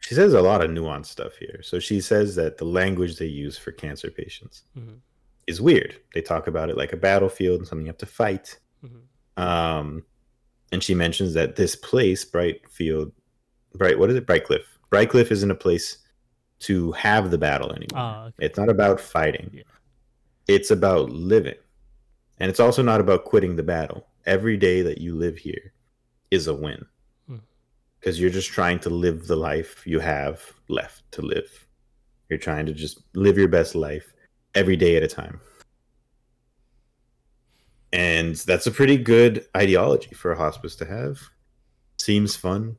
[0.00, 1.60] she says a lot of nuanced stuff here.
[1.62, 4.94] So she says that the language they use for cancer patients hmm
[5.48, 5.96] is weird.
[6.14, 8.56] They talk about it like a battlefield and something you have to fight.
[8.82, 10.04] hmm Um,
[10.70, 13.12] and she mentions that this place, Brightfield,
[13.74, 14.26] Bright, what is it?
[14.26, 14.78] Brightcliffe.
[14.90, 15.98] Brightcliffe isn't a place
[16.60, 17.94] to have the battle anymore.
[17.94, 18.46] Ah, okay.
[18.46, 19.50] It's not about fighting.
[19.52, 19.62] Yeah.
[20.48, 21.54] It's about living.
[22.38, 24.06] And it's also not about quitting the battle.
[24.26, 25.72] Every day that you live here
[26.30, 26.84] is a win.
[27.26, 27.36] Hmm.
[27.98, 31.66] Because you're just trying to live the life you have left to live.
[32.28, 34.12] You're trying to just live your best life
[34.54, 35.40] every day at a time.
[37.92, 41.20] And that's a pretty good ideology for a hospice to have.
[41.96, 42.76] Seems fun.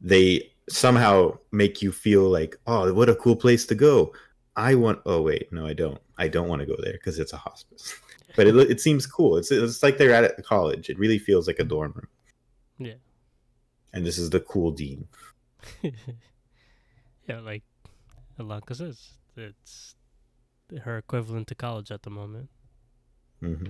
[0.00, 4.12] They somehow make you feel like, oh, what a cool place to go.
[4.56, 5.00] I want.
[5.06, 6.00] Oh wait, no, I don't.
[6.18, 7.94] I don't want to go there because it's a hospice.
[8.36, 9.36] but it it seems cool.
[9.36, 10.90] It's it's like they're at a college.
[10.90, 12.08] It really feels like a dorm room.
[12.78, 12.94] Yeah.
[13.92, 15.06] And this is the cool dean.
[15.82, 17.62] yeah, like
[18.38, 19.94] Ilonka says, it's
[20.82, 22.48] her equivalent to college at the moment.
[23.40, 23.66] hmm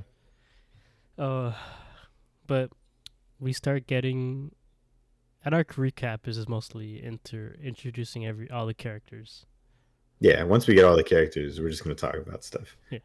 [1.19, 1.53] Uh,
[2.47, 2.71] but
[3.39, 4.55] we start getting.
[5.45, 9.45] And our recap is mostly inter introducing every all the characters.
[10.21, 10.43] Yeah.
[10.45, 12.77] Once we get all the characters, we're just gonna talk about stuff.
[12.91, 13.01] Yeah.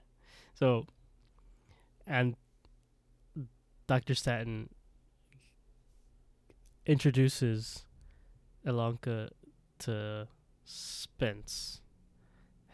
[0.53, 0.85] So,
[2.07, 2.35] and
[3.87, 4.15] Dr.
[4.15, 4.69] Stanton
[6.85, 7.85] introduces
[8.65, 9.29] Ilonka
[9.79, 10.27] to
[10.65, 11.81] Spence,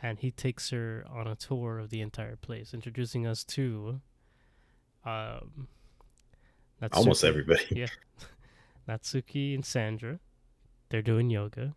[0.01, 4.01] and he takes her on a tour of the entire place, introducing us to
[5.05, 5.67] um,
[6.93, 7.63] Almost everybody.
[7.71, 7.87] Yeah.
[8.89, 10.19] Natsuki and Sandra.
[10.89, 11.73] They're doing yoga.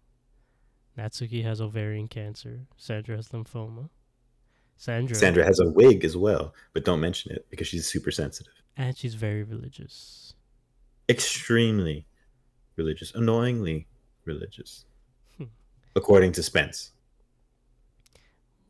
[0.98, 2.66] Natsuki has ovarian cancer.
[2.76, 3.88] Sandra has lymphoma.
[4.76, 8.52] Sandra, Sandra has a wig as well, but don't mention it because she's super sensitive.
[8.76, 10.34] and she's very religious.
[11.08, 12.06] Extremely
[12.76, 13.86] religious, annoyingly
[14.24, 14.84] religious,
[15.36, 15.44] Hmm.
[15.96, 16.92] according to Spence,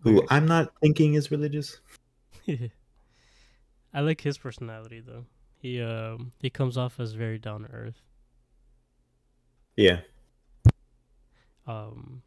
[0.00, 1.78] who I'm not thinking is religious.
[2.48, 5.24] I like his personality though.
[5.60, 8.00] He um he comes off as very down to earth.
[9.76, 10.00] Yeah,
[11.66, 12.22] Um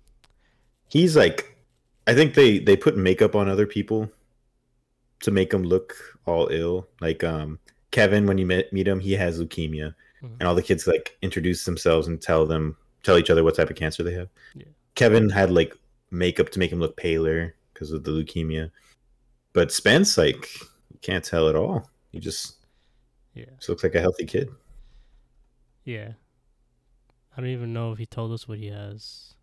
[0.90, 1.58] he's like,
[2.08, 4.10] I think they they put makeup on other people
[5.22, 6.88] to make them look all ill.
[7.00, 7.60] Like um
[7.92, 10.36] Kevin, when you met, meet him, he has leukemia, Mhm.
[10.40, 13.70] and all the kids like introduce themselves and tell them tell each other what type
[13.70, 14.30] of cancer they have.
[14.56, 14.66] Yeah.
[14.96, 15.76] Kevin had like
[16.12, 18.70] makeup to make him look paler because of the leukemia,
[19.54, 20.48] but Spence like
[20.94, 21.90] you can't tell at all.
[22.12, 22.58] He just
[23.34, 23.46] yeah.
[23.58, 24.50] just looks like a healthy kid.
[25.84, 26.12] Yeah.
[27.36, 29.34] I don't even know if he told us what he has.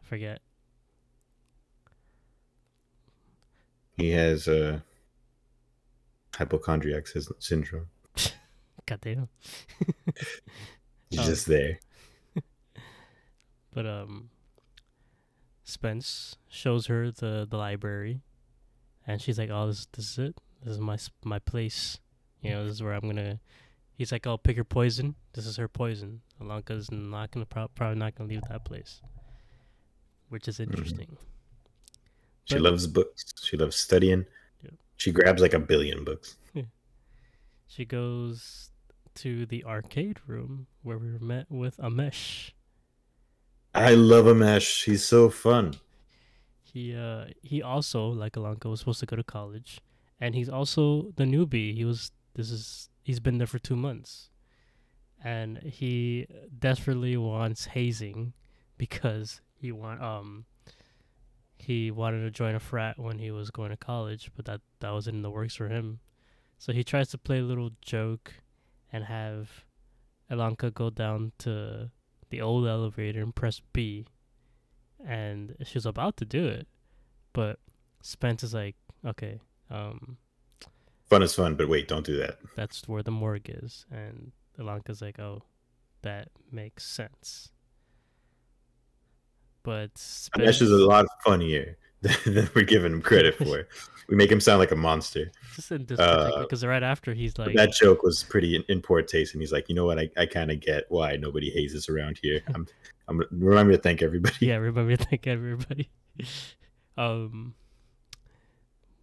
[0.00, 0.42] I forget.
[3.96, 4.78] He has uh
[6.36, 7.08] hypochondriac
[7.40, 7.88] syndrome.
[8.86, 9.28] Goddamn.
[11.10, 11.24] He's Oh.
[11.24, 11.80] just there.
[13.74, 14.30] But um,
[15.68, 18.20] Spence shows her the the library,
[19.04, 20.40] and she's like, "Oh, this this is it.
[20.62, 21.98] This is my my place.
[22.40, 23.40] You know, this is where I'm gonna."
[23.98, 25.16] He's like, "I'll pick her poison.
[25.32, 26.20] This is her poison.
[26.40, 29.02] Ilonka's not gonna pro- probably not gonna leave that place,"
[30.28, 30.64] which is hmm.
[30.64, 31.16] interesting.
[32.44, 33.24] She But- loves books.
[33.42, 34.24] She loves studying.
[34.62, 34.70] Yeah.
[34.96, 36.36] She grabs like a billion books.
[37.68, 38.70] She goes
[39.16, 42.52] to the arcade room where we were met with Amesh.
[43.76, 44.84] I love Amesh.
[44.84, 45.74] He's so fun.
[46.62, 49.80] He uh he also like Ilonka was supposed to go to college,
[50.18, 51.74] and he's also the newbie.
[51.74, 54.30] He was this is he's been there for two months,
[55.22, 56.26] and he
[56.58, 58.32] desperately wants hazing
[58.78, 60.46] because he want um
[61.58, 64.92] he wanted to join a frat when he was going to college, but that that
[64.92, 66.00] wasn't in the works for him.
[66.58, 68.32] So he tries to play a little joke
[68.90, 69.64] and have
[70.30, 71.90] Ilonka go down to
[72.30, 74.06] the old elevator and press B.
[75.06, 76.66] And she was about to do it.
[77.32, 77.58] But
[78.02, 80.16] Spence is like, okay, um,
[81.08, 82.38] Fun is fun, but wait, don't do that.
[82.56, 83.86] that's where the morgue is.
[83.92, 85.42] And Ilonka's like, oh,
[86.02, 87.50] that makes sense.
[89.62, 91.76] But Amesh is a lot funnier
[92.24, 93.66] than we're giving him credit for.
[94.08, 95.30] we make him sound like a monster.
[95.54, 98.80] just in this uh, because right after he's like, that joke was pretty in, in
[98.80, 99.98] poor taste, and he's like, you know what?
[99.98, 102.40] I, I kind of get why nobody hazes around here.
[102.54, 102.66] I'm
[103.08, 104.46] I'm remember to thank everybody.
[104.46, 105.90] yeah, remember to thank everybody.
[106.96, 107.54] um,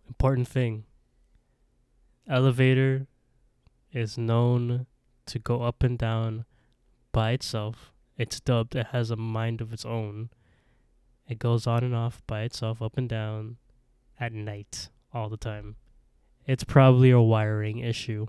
[0.08, 0.86] important thing.
[2.28, 3.08] Elevator
[3.92, 4.86] is known
[5.26, 6.46] to go up and down
[7.12, 7.92] by itself.
[8.18, 8.76] It's dubbed.
[8.76, 10.30] It has a mind of its own.
[11.28, 13.58] It goes on and off by itself, up and down,
[14.20, 15.76] at night, all the time.
[16.46, 18.28] It's probably a wiring issue.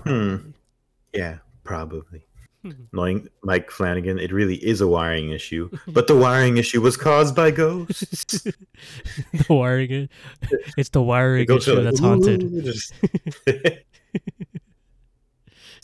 [0.00, 0.36] Hmm.
[1.12, 2.26] Yeah, probably.
[2.92, 5.68] Knowing Mike Flanagan, it really is a wiring issue.
[5.88, 8.42] But the wiring issue was caused by ghosts.
[8.42, 8.54] the
[9.48, 10.08] wiring.
[10.76, 12.40] It's the wiring issue like, that's haunted.
[12.64, 12.94] Just-
[13.46, 13.84] it's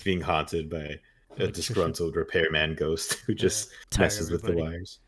[0.05, 1.01] being haunted by
[1.38, 4.98] a disgruntled repairman ghost who just Tire messes with the wires.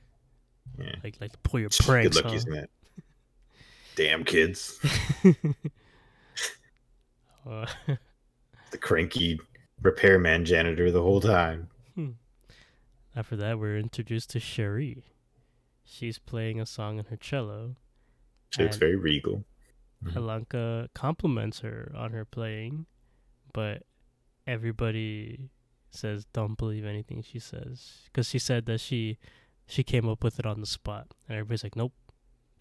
[0.79, 0.95] Yeah.
[1.03, 2.17] Like like pull your pranks.
[2.17, 2.33] Good luck huh?
[2.33, 2.71] using that.
[3.97, 4.79] Damn kids.
[7.49, 7.67] Uh,
[8.71, 9.41] The cranky
[9.83, 11.69] repairman janitor the whole time.
[13.17, 15.03] after that, we're introduced to Cherie.
[15.85, 17.75] She's playing a song on her cello.
[18.51, 19.45] She looks very regal.
[20.05, 20.13] Mhm.
[20.13, 22.87] Ilonka compliments her on her playing,
[23.53, 23.83] but
[24.47, 25.51] everybody
[25.95, 29.19] says don't believe anything she says because she said that she
[29.67, 31.93] she came up with it on the spot, and everybody's like, nope,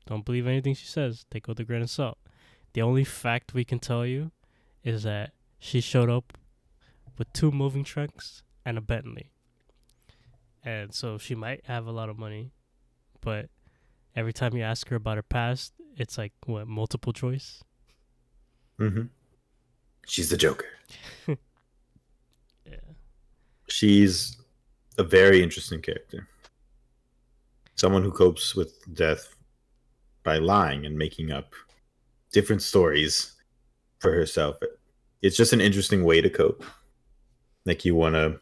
[0.06, 1.26] don't believe anything she says.
[1.32, 2.20] Take it with a grain of salt.
[2.74, 4.32] The only fact we can tell you
[4.84, 6.38] is that she showed up
[7.18, 9.32] with two moving trucks and a Bentley,
[10.64, 12.52] and so she might have a lot of money,
[13.22, 13.50] but
[14.16, 17.64] every time you ask her about her past, it's like what multiple choice.
[18.80, 19.02] Mm hmm
[20.06, 20.66] She's the Joker.
[23.70, 24.38] She's
[24.98, 26.28] a very interesting character.
[27.76, 29.36] Someone who copes with death
[30.24, 31.54] by lying and making up
[32.32, 33.34] different stories
[34.00, 34.58] for herself.
[35.22, 36.64] It's just an interesting way to cope.
[37.66, 38.40] Like you want to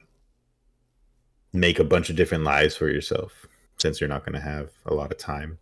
[1.53, 3.47] make a bunch of different lives for yourself
[3.77, 5.57] since you're not going to have a lot of time.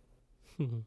[0.58, 0.78] Mm-hmm.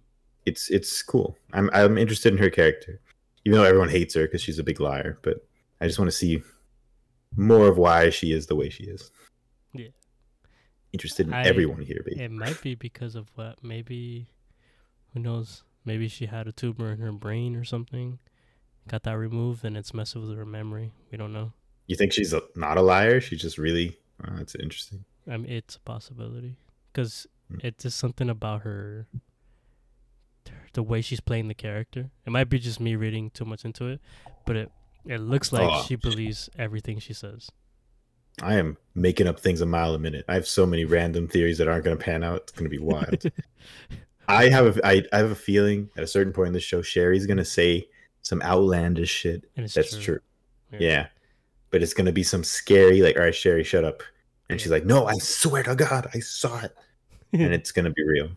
[0.45, 1.37] It's it's cool.
[1.53, 2.99] I'm I'm interested in her character.
[3.45, 5.45] Even though everyone hates her because she's a big liar, but
[5.79, 6.41] I just want to see
[7.35, 9.11] more of why she is the way she is.
[9.73, 9.87] Yeah.
[10.93, 12.21] Interested in I- everyone here, baby.
[12.21, 14.27] it might be because of what maybe
[15.13, 18.19] who knows maybe she had a tumor in her brain or something
[18.87, 21.51] got that removed and it's messing with her memory we don't know
[21.87, 23.19] You think she's a, not a liar?
[23.21, 23.97] She's just really.
[24.23, 25.05] Oh, that's interesting.
[25.27, 26.55] i mean it's a possibility
[26.91, 27.57] because Hmm.
[27.63, 29.07] it's just something about her
[30.73, 33.87] the way she's playing the character it might be just me reading too much into
[33.87, 33.99] it
[34.45, 34.71] but it
[35.05, 35.83] it looks like Oh.
[35.83, 37.49] she believes everything she says
[38.41, 40.23] I am making up things a mile a minute.
[40.29, 42.43] I have so many random theories that aren't going to pan out.
[42.43, 43.21] It's going to be wild.
[44.29, 46.81] I have a, I, I have a feeling at a certain point in the show,
[46.81, 47.87] Sherry's going to say
[48.21, 49.43] some outlandish shit.
[49.57, 50.19] That's true,
[50.71, 50.79] true.
[50.79, 51.07] Yeah.
[51.69, 54.03] But it's going to be some scary, like, all right, Sherry, shut up.
[54.49, 56.75] And she's like, no, I swear to God, I saw it.
[57.33, 58.29] And it's going to be real.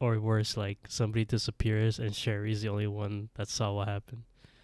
[0.00, 4.22] or worse like somebody disappears and sherry's the only one that saw what happened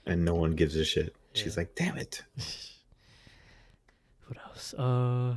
[0.09, 1.14] And no one gives a shit.
[1.34, 1.61] She's Yeah.
[1.61, 2.22] like, damn it.
[4.26, 4.74] what else?
[4.74, 5.36] Uh,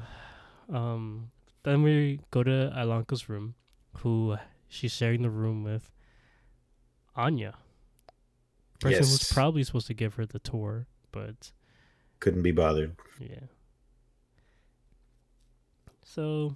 [0.70, 1.32] um,
[1.64, 3.56] then we go to Ilonka's room,
[3.98, 4.38] who
[4.70, 5.92] she's sharing the room with
[7.16, 7.56] Anya.
[8.80, 11.52] person who's probably supposed to give her the tour, but
[12.20, 12.96] Couldn't be bothered.
[13.20, 13.46] yeah.
[16.04, 16.56] So,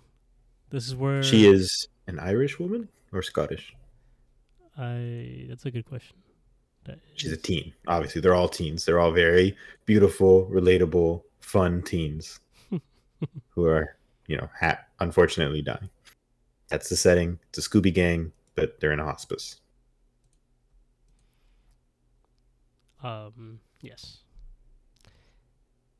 [0.70, 3.76] this is where She is an Irish woman or Scottish?
[4.78, 5.45] I.
[5.47, 6.18] That's a good question.
[7.16, 7.74] She's a teen.
[7.88, 8.86] Obviously, they're all teens.
[8.86, 9.56] They're all very
[9.86, 12.40] beautiful, relatable, fun teens
[13.50, 13.96] who are,
[14.28, 15.90] you know, ha- unfortunately dying.
[16.70, 17.40] That's the setting.
[17.50, 19.60] It's a Scooby gang, but they're in a hospice.
[23.04, 23.60] Um.
[23.82, 24.20] Yes.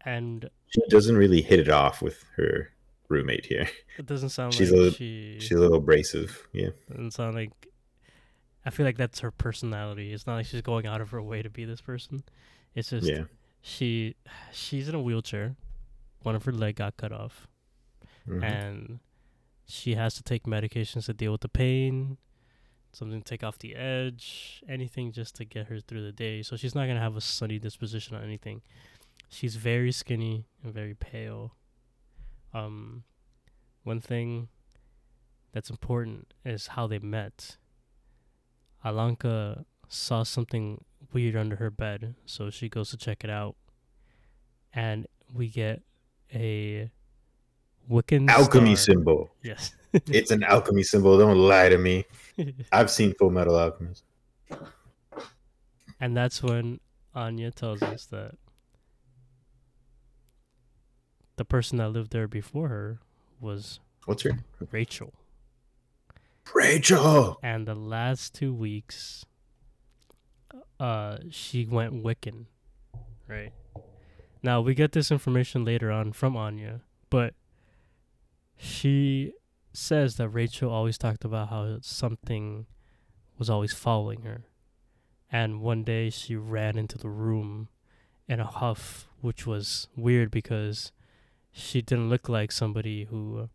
[0.06, 2.72] And She doesn't really hit it off with her
[3.10, 3.68] roommate here.
[3.98, 5.38] it doesn't sound She's like a- she.
[5.40, 6.48] She's a little abrasive.
[6.54, 6.70] Yeah.
[6.90, 7.52] Doesn't sound like.
[8.66, 10.12] I feel like that's her personality.
[10.14, 12.24] It's not like she's going out of her way to be this person.
[12.74, 13.26] It's just Yeah.
[13.62, 14.16] she
[14.52, 15.56] she's in a wheelchair.
[16.24, 17.48] One of her leg got cut off,
[18.28, 18.44] Mhm.
[18.44, 19.00] and
[19.68, 22.18] she has to take medications to deal with the pain.
[22.92, 26.42] Something to take off the edge, anything just to get her through the day.
[26.42, 28.62] So she's not gonna have a sunny disposition or anything.
[29.30, 31.56] She's very skinny and very pale.
[32.54, 33.04] Um,
[33.84, 34.48] one thing
[35.52, 37.58] that's important is how they met.
[38.86, 43.56] Ilonka saw something weird under her bed, so she goes to check it out,
[44.74, 45.82] and we get
[46.34, 46.92] a
[47.90, 48.94] Wiccan Alchemy star.
[48.96, 49.30] symbol.
[49.44, 49.76] Yes.
[50.08, 51.18] It's an alchemy symbol.
[51.18, 52.04] Don't lie to me.
[52.74, 54.04] I've seen Full Metal Alchemist.
[56.02, 56.82] and that's when
[57.14, 58.36] Anya tells us that
[61.38, 63.00] the person that lived there before her
[63.40, 64.38] was What's her?
[64.72, 65.14] Rachel.
[66.54, 67.40] Rachel.
[67.42, 69.26] And the last two weeks,
[70.80, 72.46] uh, she went Wiccan,
[73.28, 73.54] right?
[74.44, 77.34] Now we get this information later on from Anya, but
[78.58, 79.34] she
[79.74, 82.66] says that Rachel always talked about how something
[83.38, 84.46] was always following her,
[85.32, 87.70] and one day she ran into the room
[88.28, 90.92] in a huff, which was weird because
[91.52, 93.50] she didn't look like somebody who,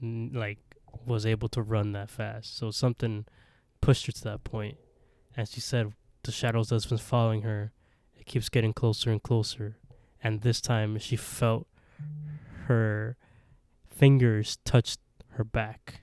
[0.00, 0.58] like,
[1.04, 2.56] was able to run that fast.
[2.56, 3.26] So something
[3.80, 4.78] pushed her to that point.
[5.36, 5.92] And she said
[6.22, 7.72] the shadows that's been following her,
[8.16, 9.76] it keeps getting closer and closer.
[10.22, 11.66] And this time she felt
[12.66, 13.16] her
[13.86, 14.96] fingers touch
[15.30, 16.00] her back.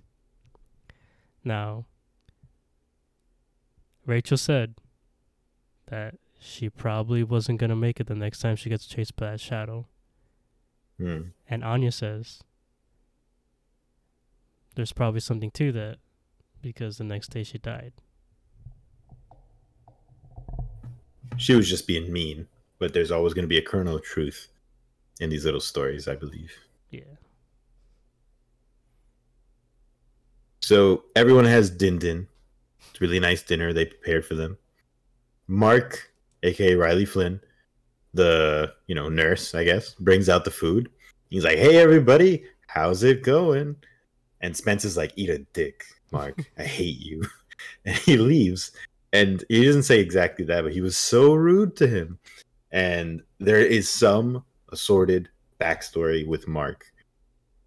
[1.44, 1.86] Now,
[4.06, 4.76] Rachel said
[5.88, 9.32] that she probably wasn't going to make it the next time she gets chased by
[9.32, 9.88] that shadow.
[10.98, 11.22] Hmm.
[11.48, 12.42] And Anya says
[14.76, 15.98] there's probably something to that
[16.62, 17.94] because the next day she died.
[21.38, 22.48] She was just being mean,
[22.80, 24.48] but there's always going to be a kernel of truth
[25.20, 26.52] in these little stories, I believe.
[26.90, 27.02] Yeah.
[30.62, 32.28] So everyone has din din.
[32.90, 34.58] It's a really nice dinner they prepared for them.
[35.48, 36.12] Mark,
[36.44, 37.42] aka Riley Flynn,
[38.14, 40.90] the you know nurse, I guess, brings out the food.
[41.30, 43.76] He's like, "Hey everybody, how's it going?"
[44.42, 46.44] And Spence is like, "Eat a dick, Mark.
[46.58, 47.24] I hate you."
[47.86, 48.72] And he leaves.
[49.14, 52.18] And he doesn't say exactly that, but he was so rude to him.
[52.72, 55.30] And there is some assorted
[55.60, 56.86] backstory with Mark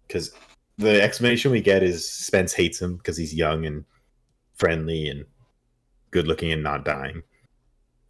[0.05, 0.33] because
[0.77, 3.85] the explanation we get is Spence hates him because he's young and
[4.55, 5.25] friendly and
[6.11, 7.23] good looking and not dying,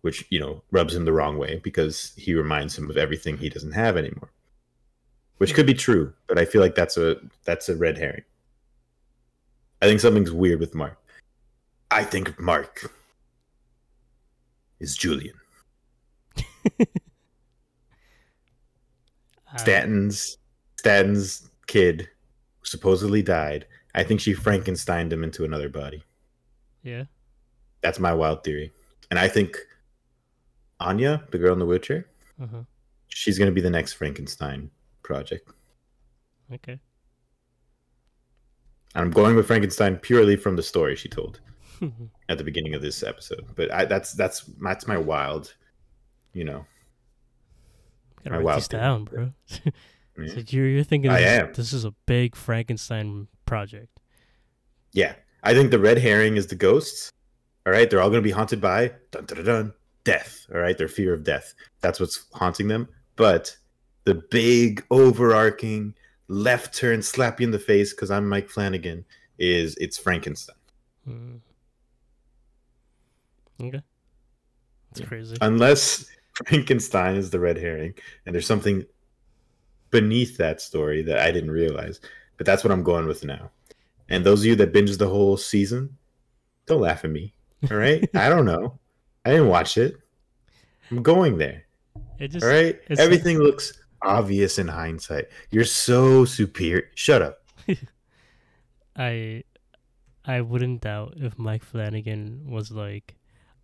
[0.01, 3.49] which you know rubs him the wrong way because he reminds him of everything he
[3.49, 4.31] doesn't have anymore.
[5.37, 8.23] Which could be true, but I feel like that's a that's a red herring.
[9.81, 10.97] I think something's weird with Mark.
[11.91, 12.91] I think Mark
[14.79, 15.35] is Julian.
[19.53, 20.37] Uh, Stanton's
[20.77, 22.09] Stanton's kid
[22.63, 23.65] supposedly died.
[23.93, 26.03] I think she Frankensteined him into another body.
[26.83, 27.05] Yeah.
[27.81, 28.73] That's my wild theory.
[29.09, 29.57] And I think
[30.81, 32.05] Anya, the girl in the wheelchair,
[32.41, 32.63] Uh-huh.
[33.07, 34.69] she's going to be the next Frankenstein
[35.03, 35.49] project.
[36.53, 36.77] Okay.
[38.95, 41.41] And I'm going with Frankenstein purely from the story she told
[42.29, 43.45] at the beginning of this episode.
[43.55, 45.53] But I, that's that's that's my wild,
[46.33, 46.65] you know.
[48.23, 49.31] Gotta My write wild down, bro.
[50.17, 50.27] Yeah.
[50.33, 51.53] so you're you're thinking I this, am.
[51.53, 53.99] this is a big Frankenstein project.
[54.93, 57.11] Yeah, I think the red herring is the ghosts.
[57.65, 59.73] All right, they're all going to be haunted by dun dun dun, dun
[60.05, 60.45] death.
[60.53, 61.53] All right, their fear of death.
[61.81, 62.87] That's what's haunting them.
[63.17, 63.57] But
[64.05, 65.95] the big overarching
[66.27, 69.05] left turn, slap you in the face because I'm Mike Flanagan.
[69.37, 70.55] Is it's Frankenstein?
[71.07, 71.39] Mm.
[73.61, 73.81] Okay.
[74.89, 75.05] That's Yeah.
[75.07, 75.37] crazy.
[75.41, 76.05] Unless
[76.47, 77.93] Frankenstein is the red herring,
[78.25, 78.85] and there's something
[79.91, 81.99] beneath that story that I didn't realize.
[82.37, 83.51] But that's what I'm going with now.
[84.09, 85.97] And those of you that binge the whole season,
[86.65, 87.33] don't laugh at me.
[87.71, 88.77] All right, I don't know.
[89.23, 89.95] I didn't watch it.
[90.91, 91.63] I'm going there.
[92.19, 92.79] It just All right.
[92.97, 93.73] Everything looks
[94.05, 95.25] obvious in hindsight.
[95.49, 96.89] You're so superior.
[96.95, 97.43] Shut up.
[98.95, 99.43] I
[100.23, 103.15] I wouldn't doubt if Mike Flanagan was like,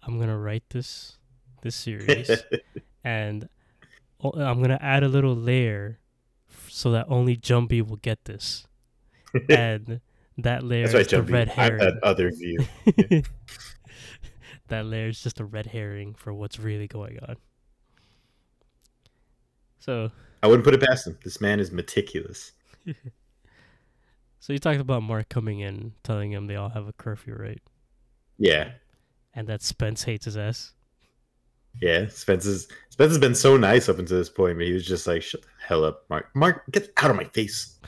[0.04, 1.18] I'm gonna write this
[1.62, 2.30] this series
[3.04, 3.48] and
[4.24, 6.00] I'm gonna add a little layer
[6.68, 8.68] so that only Jumbi will get this,
[9.50, 10.02] and
[10.38, 11.32] that layer That's right, is the Jumpy.
[11.34, 11.78] red I'm herring.
[11.80, 12.60] that other view.
[14.68, 17.38] that layer is just a red herring for what's really going on.
[19.80, 20.12] So,
[20.44, 21.18] I wouldn't put it past him.
[21.24, 22.52] This man is meticulous.
[24.39, 27.62] so you talked about Mark coming in, telling him they all have a curfew, right?
[28.38, 28.72] Yeah.
[29.34, 30.74] And that Spence hates his ass.
[31.82, 32.08] Yeah.
[32.08, 35.08] Spence is Spence has been so nice up until this point, but he was just
[35.08, 36.30] like, shut the hell up, Mark.
[36.34, 37.80] Mark, get out of my face.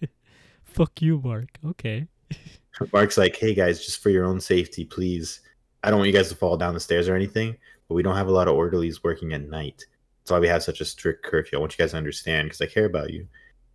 [0.64, 1.58] Fuck you, Mark.
[1.64, 2.08] Okay.
[2.92, 5.40] Mark's like, hey guys, just for your own safety, please.
[5.84, 7.56] I don't want you guys to fall down the stairs or anything,
[7.88, 9.84] but we don't have a lot of orderlies working at night.
[10.22, 11.58] That's why we have such a strict curfew.
[11.58, 13.26] I want you guys to understand because I care about you.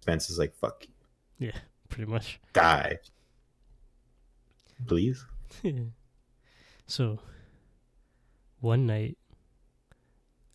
[0.02, 0.86] Spence is like, fuck,
[1.38, 1.58] you, Yeah,
[1.90, 2.40] Pretty much.
[2.54, 3.00] die.
[4.88, 5.26] Please?
[6.88, 7.20] so,
[8.62, 9.18] one night,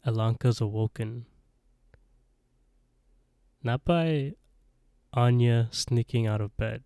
[0.06, 1.26] Ilonka's awoken.
[3.62, 4.32] Not by
[5.12, 6.84] Anya sneaking out of bed,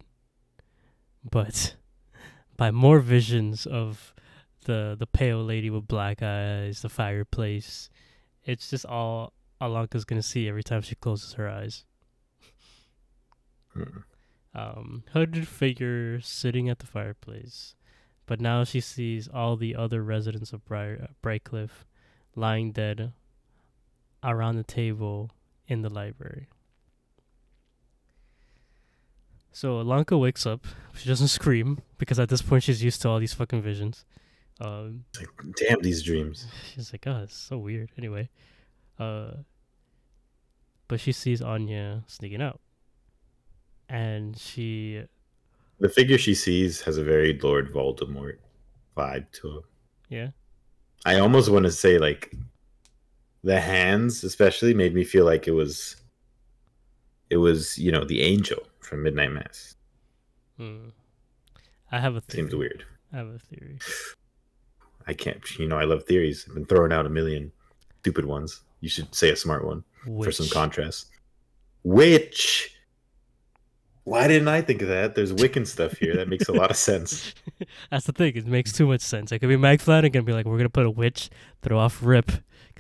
[1.29, 1.77] but
[2.57, 4.13] by more visions of
[4.65, 7.89] the the pale lady with black eyes, the fireplace.
[8.47, 11.85] It's just all Ilonka's gonna see every time she closes her eyes.
[13.75, 13.99] Hmm.
[14.55, 17.75] Um, hooded figure sitting at the fireplace,
[18.25, 21.85] but now she sees all the other residents of Briar, Brightcliffe
[22.35, 23.13] lying dead
[24.23, 25.31] around the table
[25.69, 26.49] in the library.
[29.53, 30.67] So Ilonka wakes up.
[30.95, 34.05] She doesn't scream because at this point she's used to all these fucking visions.
[34.61, 36.47] Um, like, damn these dreams.
[36.75, 37.91] she's like, oh, it's so weird.
[37.99, 38.29] Anyway,
[38.99, 39.33] uh,
[40.89, 42.61] but she sees Anya sneaking out,
[43.89, 45.03] and she
[45.79, 48.39] The figure she sees has a very Lord Voldemort
[48.97, 49.65] vibe to it.
[50.09, 50.29] yeah
[51.05, 52.33] I almost want to say like
[53.45, 55.97] the hands, especially, made me feel like it was,
[57.31, 59.77] it was you know the angel from Midnight Mass.
[60.57, 60.89] Hmm.
[61.93, 62.43] I have a theory.
[62.43, 62.85] Seems weird.
[63.13, 63.79] I have a theory.
[65.07, 65.59] I can't.
[65.59, 66.45] You know, I love theories.
[66.49, 67.53] I've been throwing out a million
[68.01, 68.63] stupid ones.
[68.81, 71.07] You should say a smart one for some contrast.
[71.83, 72.73] Which?
[74.05, 75.17] Why didn't I think of that?
[75.17, 76.15] There's Wiccan stuff here.
[76.15, 77.35] That makes a lot of sense.
[77.91, 78.37] That's the thing.
[78.37, 79.33] It makes too much sense.
[79.33, 81.31] It could be Mike Flanagan be like, "We're gonna put a witch,
[81.63, 82.31] throw off Rip."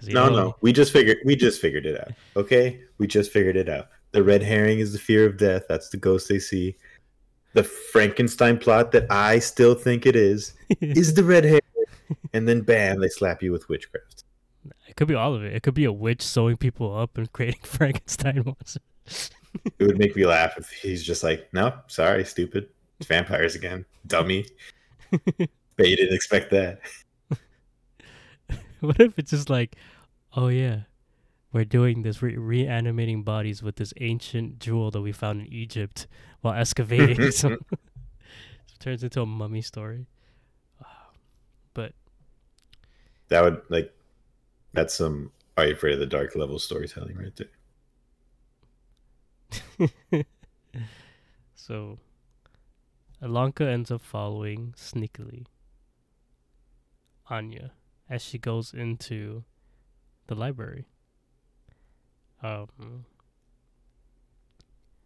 [0.06, 0.56] No, know, no.
[0.60, 1.18] We just figured.
[1.24, 2.12] We just figured it out.
[2.36, 3.88] Okay, we just figured it out.
[4.12, 5.64] The red herring is the fear of death.
[5.68, 6.76] That's the ghost they see.
[7.54, 11.60] The Frankenstein plot that I still think it is is the red herring,
[12.32, 14.24] and then bam, they slap you with witchcraft.
[14.88, 15.54] it could be all of it.
[15.54, 19.30] It could be a witch sewing people up and creating Frankenstein monsters.
[19.78, 22.68] It would make me laugh if he's just like, "No, sorry, stupid.
[22.98, 24.46] It's vampires again, dummy."
[25.76, 26.80] but you didn't expect that.
[28.80, 29.76] what if it's just like,
[30.34, 30.80] oh yeah,
[31.52, 36.06] we're doing this, re- reanimating bodies with this ancient jewel that we found in Egypt
[36.40, 37.30] while excavating.
[37.30, 37.60] so it
[38.78, 40.06] turns into a mummy story.
[41.72, 41.92] But
[43.28, 43.92] That would like,
[44.72, 47.32] that's some Are You Afraid of the Dark level storytelling right
[49.78, 50.24] there.
[51.54, 51.98] so
[53.22, 55.46] Ilonka ends up following sneakily
[57.28, 57.72] Anya
[58.08, 59.44] as she goes into
[60.28, 60.86] the library.
[62.42, 63.06] Um,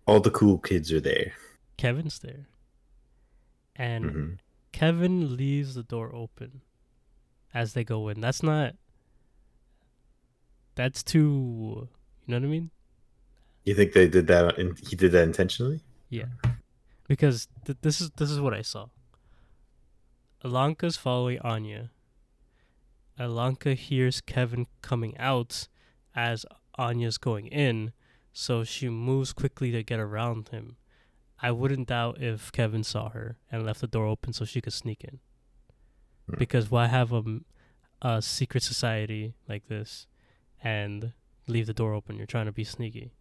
[0.06, 1.32] All the cool kids are there.
[1.76, 2.48] Kevin's there.
[3.76, 4.38] And Mhm.
[4.72, 6.60] Kevin leaves the door open
[7.52, 8.20] as they go in.
[8.20, 8.74] That's not.
[10.74, 11.88] That's too.
[12.26, 12.70] You know what I mean?
[13.64, 14.58] You think they did that?
[14.58, 15.80] And he did that intentionally?
[16.08, 16.26] Yeah,
[17.06, 18.86] because th- this is this is what I saw.
[20.44, 21.90] Ilonka's following Anya.
[23.18, 25.68] Ilonka hears Kevin coming out
[26.14, 26.46] as
[26.78, 27.92] Anya's going in,
[28.32, 30.76] so she moves quickly to get around him.
[31.42, 34.72] I wouldn't doubt if Kevin saw her and left the door open so she could
[34.72, 35.20] sneak in.
[36.30, 36.38] Hmm.
[36.38, 37.40] Because why have a,
[38.02, 40.06] a secret society like this
[40.62, 41.12] and
[41.46, 42.16] leave the door open?
[42.16, 43.12] You're trying to be sneaky.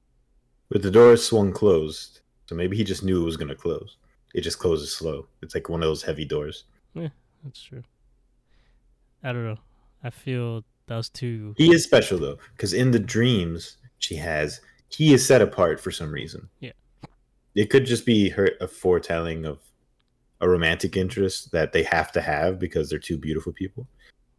[0.70, 3.98] But the door swung closed, so maybe he just knew it was gonna close.
[4.36, 5.28] It just closes slow.
[5.42, 6.66] It's like one of those heavy doors.
[6.94, 7.10] Yeah,
[7.44, 7.84] that's true.
[9.24, 9.58] I don't know.
[10.04, 11.56] I feel that was too.
[11.58, 15.92] He is special though, because in the dreams she has, he is set apart for
[15.92, 16.50] some reason.
[16.60, 16.72] Yeah.
[17.56, 19.60] It could just be her a foretelling of
[20.42, 23.88] a romantic interest that they have to have because they're two beautiful people.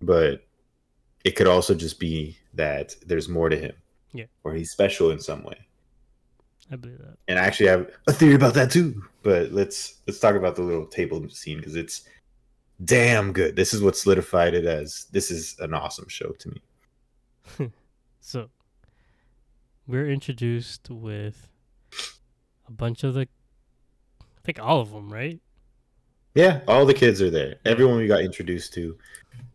[0.00, 0.44] But
[1.24, 3.72] it could also just be that there's more to him.
[4.12, 4.24] Yeah.
[4.44, 5.58] Or he's special in some way.
[6.72, 7.16] I believe that.
[7.28, 9.02] And I actually have a theory about that too.
[9.22, 12.02] But let's let's talk about the little table scene because it's
[12.84, 13.56] damn good.
[13.56, 17.70] This is what solidified it as this is an awesome show to me.
[18.20, 18.50] So
[19.86, 21.48] we're introduced with
[22.68, 23.22] a bunch of the,
[24.20, 25.40] I think all of them, right?
[26.34, 27.56] Yeah, all the kids are there.
[27.64, 28.96] Everyone we got introduced to,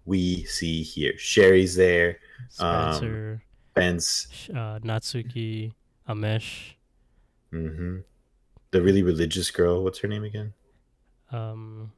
[0.06, 1.18] we see here.
[1.18, 2.20] Sherry's there.
[2.60, 5.72] Um, Spencer, Ben's Sh- uh, Natsuki,
[6.08, 6.74] Amesh,
[7.52, 8.00] hmm
[8.72, 9.84] the really religious girl.
[9.84, 10.54] What's her name again?
[11.32, 11.92] um,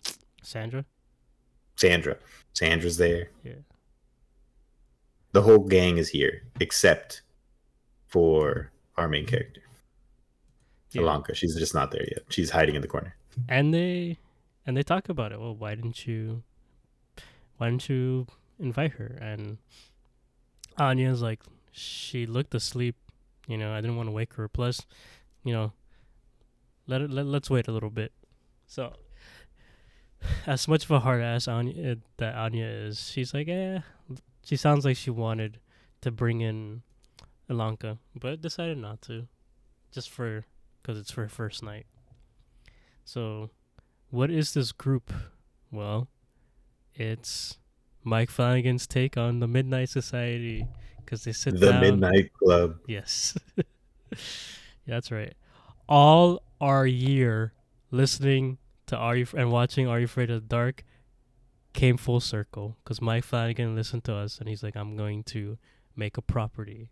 [0.44, 0.86] Sandra.
[1.76, 2.18] Sandra.
[2.54, 3.30] Sandra's there.
[3.44, 3.54] Yeah.
[5.32, 7.22] The whole gang is here except
[8.08, 9.62] for our main character,
[10.92, 11.02] Yeah.
[11.02, 11.36] Ilonka.
[11.36, 12.22] She's just not there yet.
[12.30, 13.16] She's hiding in the corner.
[13.50, 14.18] and they
[14.68, 15.40] and they talk about it.
[15.40, 16.44] Well, why didn't you?
[17.58, 18.28] Why didn't you
[18.60, 19.18] invite her?
[19.20, 19.58] And
[20.78, 21.42] Anya's like,
[21.72, 22.96] she looked asleep.
[23.48, 24.48] You know, I didn't want to wake her.
[24.50, 24.86] Plus,
[25.44, 25.72] you know,
[26.86, 28.12] let it let let's wait a little bit.
[28.68, 28.94] So,
[30.46, 33.80] as much of a hard ass Anya uh, that Anya is, she's like, eh.
[34.44, 35.60] She sounds like she wanted
[36.02, 36.84] to bring in
[37.50, 39.28] Ilonka, but decided not to,
[39.92, 40.46] just for
[40.82, 41.86] because it's her first night.
[43.04, 43.50] So,
[44.10, 45.12] what is this group?
[45.72, 46.08] Well,
[46.94, 47.58] it's
[48.04, 50.68] Mike Flanagan's take on the Midnight Society
[51.00, 51.60] because they sit down.
[51.60, 51.82] the down.
[51.82, 52.78] Midnight Club.
[52.88, 54.16] Yes, yeah,
[54.88, 55.34] that's right.
[55.88, 57.54] All our year
[57.92, 60.84] listening to Are You and watching Are You Afraid of the Dark
[61.74, 65.58] came full circle because Mike Flanagan listened to us and he's like, "I'm going to
[65.96, 66.90] make a property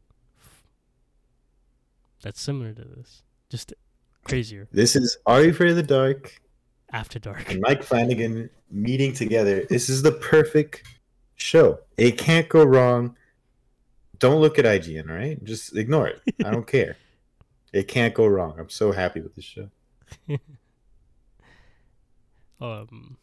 [2.22, 3.74] that's similar to this, just
[4.24, 6.42] crazier This is Are You Afraid of the Dark
[6.92, 9.66] after dark." and Mike Flanagan meeting together.
[9.70, 10.84] This is the perfect
[11.36, 11.80] show.
[11.98, 13.16] It can't go wrong.
[14.20, 15.44] Don't look at IGN, all right?
[15.44, 16.22] Just ignore it.
[16.46, 16.98] I don't care.
[17.74, 18.56] It can't go wrong.
[18.58, 19.70] I'm so happy with this show.
[22.62, 23.18] um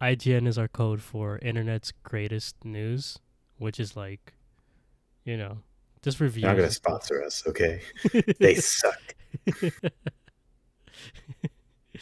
[0.00, 3.18] IGN is our code for internet's greatest news,
[3.56, 4.34] which is like,
[5.24, 5.58] you know,
[6.02, 6.42] just reviews.
[6.42, 7.80] You're not gonna sponsor us, okay?
[8.38, 9.14] They suck.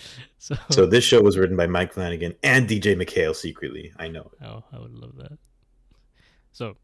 [0.39, 3.93] so, So this show was written by Mike Flanagan and DJ MacHale secretly.
[3.99, 4.31] I know.
[4.41, 4.47] it.
[4.47, 5.39] oh, I would love that.
[6.53, 6.77] So,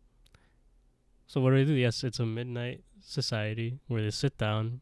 [1.27, 1.73] so what do they do?
[1.73, 4.81] Yes, it's a midnight society where they sit down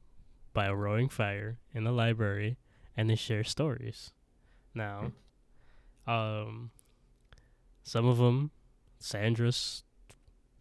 [0.53, 2.57] by a roaring fire in the library
[2.97, 4.12] and they share stories.
[4.74, 5.12] Now,
[6.07, 6.70] um,
[7.83, 8.51] some of them,
[8.99, 9.85] Sandra's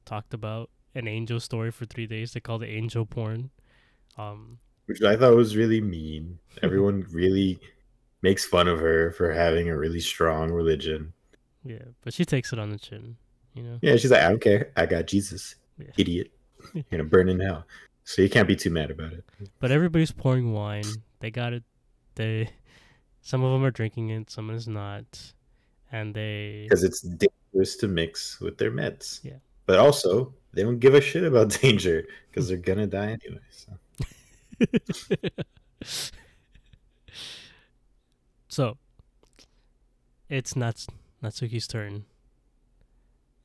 [0.06, 2.34] talked about an angel story for three days.
[2.34, 3.52] They called it angel porn.
[4.18, 4.60] Um,
[4.90, 6.40] Which I thought was really mean.
[6.64, 7.60] Everyone really
[8.24, 11.14] makes fun of her for having a really strong religion.
[11.64, 13.16] yeah, but she takes it on the chin,
[13.54, 13.78] you know.
[13.84, 14.72] Yeah, she's like, I don't care.
[14.76, 15.56] I got Jesus.
[15.78, 15.92] Yeah.
[15.96, 16.32] Idiot.
[16.74, 17.66] you know, burn in hell.
[18.04, 19.24] So you can't be too mad about it.
[19.60, 20.86] But everybody's pouring wine.
[21.20, 21.64] They got it.
[22.16, 22.50] They,
[23.22, 24.32] some of them are drinking it.
[24.32, 25.06] Some is not,
[25.92, 26.64] and they.
[26.64, 29.20] Because it's dangerous to mix with their meds.
[29.24, 29.38] Yeah.
[29.68, 33.42] But also, they don't give a shit about danger because they're gonna die anyway.
[33.52, 33.74] So
[38.50, 38.78] so,
[40.30, 40.88] it's Nats
[41.24, 42.06] Natsuki's turn,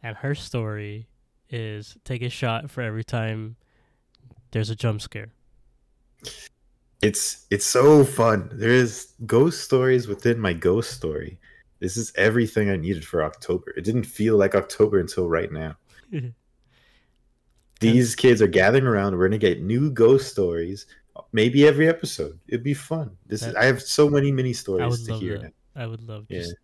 [0.03, 1.09] and her story
[1.51, 3.57] is take a shot for every time
[4.51, 5.33] there's a jump scare.
[7.03, 8.49] it's it's so fun.
[8.53, 11.39] There is ghost stories within my ghost story.
[11.81, 13.75] This is everything I needed for October.
[13.77, 15.77] It didn't feel like October until right now.
[17.81, 19.17] These kids are gathering around.
[19.17, 20.87] We're gonna get new ghost stories,
[21.33, 22.39] maybe every episode.
[22.49, 23.17] It'd be fun.
[23.27, 25.39] This is—I have so many mini I stories to hear.
[25.39, 25.53] that.
[25.77, 26.41] I would love Yeah.
[26.41, 26.55] just.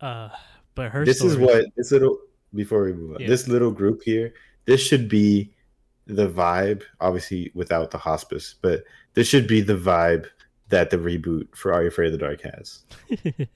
[0.00, 0.28] Uh,
[0.74, 1.04] but her.
[1.04, 2.18] This is what this little.
[2.54, 3.28] Before we move on, Yeah.
[3.28, 4.34] this little group here.
[4.66, 5.54] This should be
[6.06, 6.82] the vibe.
[7.00, 8.84] Obviously, without the hospice, but
[9.14, 10.26] this should be the vibe
[10.68, 12.84] that the reboot for Are You Afraid of the Dark has.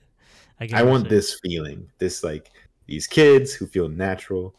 [0.59, 1.87] I, I want this feeling.
[1.99, 2.49] This like
[2.87, 4.55] these kids who feel natural,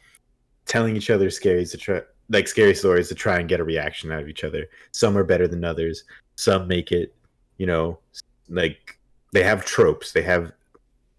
[0.66, 4.12] telling each other scary to try like scary stories to try and get a reaction
[4.12, 4.68] out of each other.
[4.92, 6.04] Some are better than others.
[6.36, 7.14] Some make it,
[7.56, 7.98] you know,
[8.48, 8.98] like
[9.32, 10.12] they have tropes.
[10.12, 10.52] They have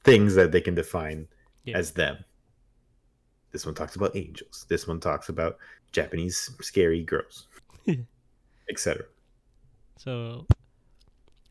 [0.04, 1.28] things that they can define
[1.66, 1.78] Yeah.
[1.78, 2.24] as them.
[3.52, 4.66] This one talks about angels.
[4.70, 5.58] This one talks about
[5.92, 7.48] Japanese scary girls,
[8.70, 9.06] etc.
[9.98, 10.46] So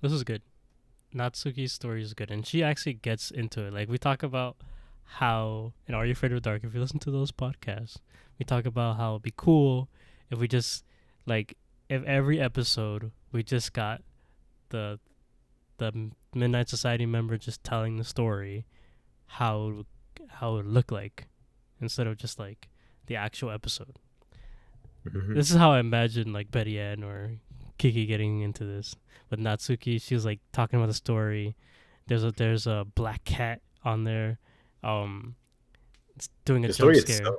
[0.00, 0.42] this is good.
[1.14, 3.72] Natsuki's story is good, and she actually gets into it.
[3.72, 4.56] Like we talk about
[5.12, 6.64] how in Are You Afraid of the Dark?
[6.64, 7.96] If you listen to those podcasts,
[8.38, 9.88] we talk about how it'd be cool
[10.30, 10.84] if we just
[11.26, 11.56] like
[11.88, 14.02] if every episode we just got
[14.68, 14.98] the
[15.78, 18.64] the Midnight Society member just telling the story,
[19.26, 19.84] how
[20.28, 21.26] how it would look like
[21.80, 22.68] instead of just like
[23.06, 23.96] the actual episode.
[25.06, 25.34] Mhm.
[25.34, 27.38] This is how I imagine like Betty Ann or
[27.78, 28.94] Kiki getting into this.
[29.30, 31.56] With Natsuki, she was like talking about the story.
[32.06, 34.38] There's a there's a black cat on there,
[34.84, 35.34] um,
[36.16, 37.36] it's doing a The jump scare, itself.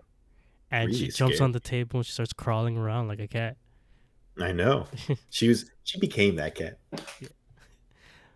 [0.71, 1.39] and she jumps scary.
[1.45, 3.57] on the table and she starts crawling around like a cat.
[4.41, 4.87] I know.
[5.29, 6.79] She was she became that cat.
[7.19, 7.27] Yeah.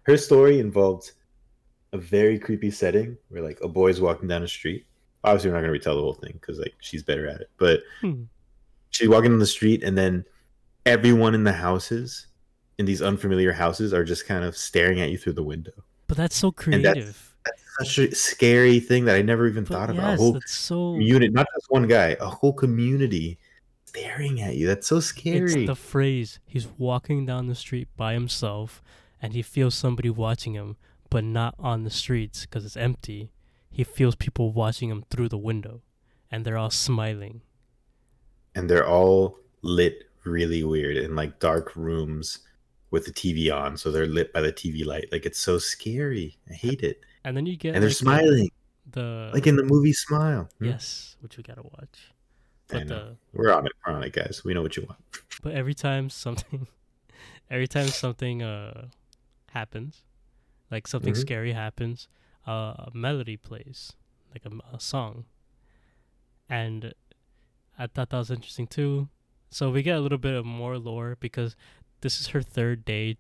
[0.04, 1.12] Her story involved
[1.94, 4.86] a very creepy setting where like a boy's walking down the street.
[5.24, 7.50] Obviously, we're not gonna retell the whole thing because like she's better at it.
[7.58, 8.24] But Hmm.
[8.90, 10.26] she's walking down the street, and then
[10.86, 12.28] everyone in the houses,
[12.78, 15.72] in these unfamiliar houses, are just kind of staring at you through the window.
[16.08, 17.33] But that's so creative.
[17.80, 20.14] Such a scary thing that I never even But thought about.
[20.14, 20.98] A yes, whole that's so.
[21.00, 23.40] unit, not just one guy, a whole community
[23.86, 24.68] staring at you.
[24.68, 25.54] That's so scary.
[25.62, 26.40] It's the phrase.
[26.46, 28.82] He's walking down the street by himself,
[29.22, 30.78] and he feels somebody watching him,
[31.10, 33.32] but not on the streets because it's empty.
[33.70, 35.82] He feels people watching him through the window,
[36.32, 37.42] and they're all smiling.
[38.56, 42.40] and they're all lit really weird in like dark rooms
[42.92, 45.08] with the TV on, so they're lit by the TV light.
[45.12, 46.38] Like it's so scary.
[46.50, 47.02] I hate it.
[47.24, 48.50] And then you get And they're like, smiling,
[48.92, 50.50] The, like in the movie Smile.
[50.60, 50.66] Hmm?
[50.66, 52.12] yes, which we gotta watch.
[52.68, 53.72] But the We're on it.
[53.86, 54.44] We're on it, guys.
[54.44, 55.00] We know what you want.
[55.42, 56.68] but every time something,
[57.52, 58.88] every time something uh
[59.52, 60.02] happens,
[60.72, 61.18] like something Mhm.
[61.22, 62.08] scary happens,
[62.48, 63.94] uh, a melody plays,
[64.34, 65.26] like a song.
[66.50, 66.94] And
[67.78, 69.10] I thought that was interesting too.
[69.50, 71.56] So we get a little bit of more lore because
[72.02, 73.18] this is her third day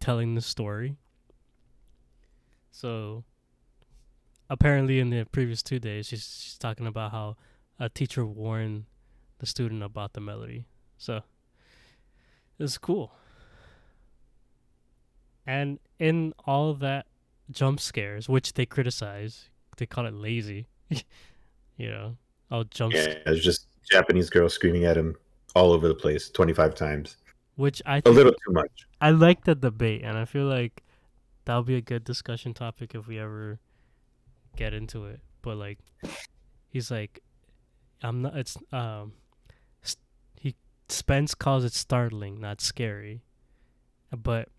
[0.00, 0.96] telling the story.
[2.78, 3.24] So
[4.48, 7.36] apparently in the previous two days she's she's talking about how
[7.80, 8.84] a teacher warned
[9.40, 10.64] the student about the melody.
[10.96, 11.22] So
[12.56, 13.10] it's cool.
[15.44, 17.06] And in all that
[17.50, 20.68] jump scares, which they criticize, they call it lazy.
[21.76, 22.16] you know,
[22.48, 25.16] all jump Yeah, scares, there's just Japanese girls screaming at him
[25.56, 27.16] all over the place, 25 times.
[27.56, 28.86] which I A little too much.
[29.00, 30.84] I like the debate, and I feel like
[31.48, 33.58] that'll be a good discussion topic if we ever
[34.54, 35.20] get into it.
[35.40, 35.78] But like,
[36.68, 37.22] he's like,
[38.02, 38.36] I'm not.
[38.36, 39.14] It's um,
[39.82, 39.96] s-
[40.38, 40.54] he
[40.90, 43.22] Spence calls it startling, not scary,
[44.14, 44.50] but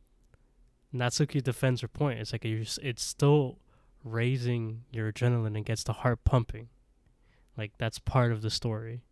[0.92, 2.20] Natsuki defends her point.
[2.20, 3.60] It's like it's still
[4.04, 6.70] raising your adrenaline and gets the heart pumping,
[7.56, 9.04] like that's part of the story.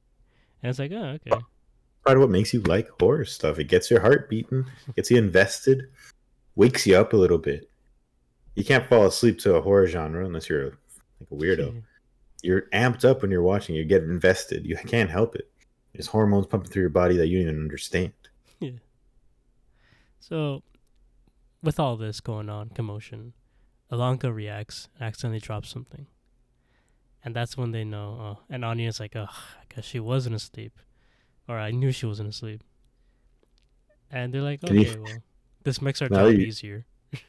[0.64, 1.44] And it's like, oh, okay.
[2.04, 3.60] Part of what makes you like horror stuff.
[3.60, 4.66] It gets your heart beating,
[4.96, 5.90] gets you invested,
[6.58, 7.70] wakes you up a little bit.
[8.56, 10.72] You can't fall asleep to a horror genre unless you're a,
[11.20, 11.84] like a weirdo.
[12.42, 13.76] you're amped up when you're watching.
[13.76, 14.66] You get invested.
[14.66, 15.50] You can't help it.
[15.94, 18.12] There's hormones pumping through your body that you don't even understand.
[18.60, 18.72] Yeah.
[20.20, 20.64] So,
[21.62, 23.34] with all this going on, commotion,
[23.92, 26.08] Ilonka reacts, accidentally drops something.
[27.24, 28.18] And that's when they know.
[28.20, 30.74] Uh, oh, and Anya's like, ugh, I guess she wasn't asleep.
[31.48, 32.64] Or I knew she wasn't asleep.
[34.10, 35.14] And they're like, okay, well,
[35.68, 36.86] this makes our Now job you- easier.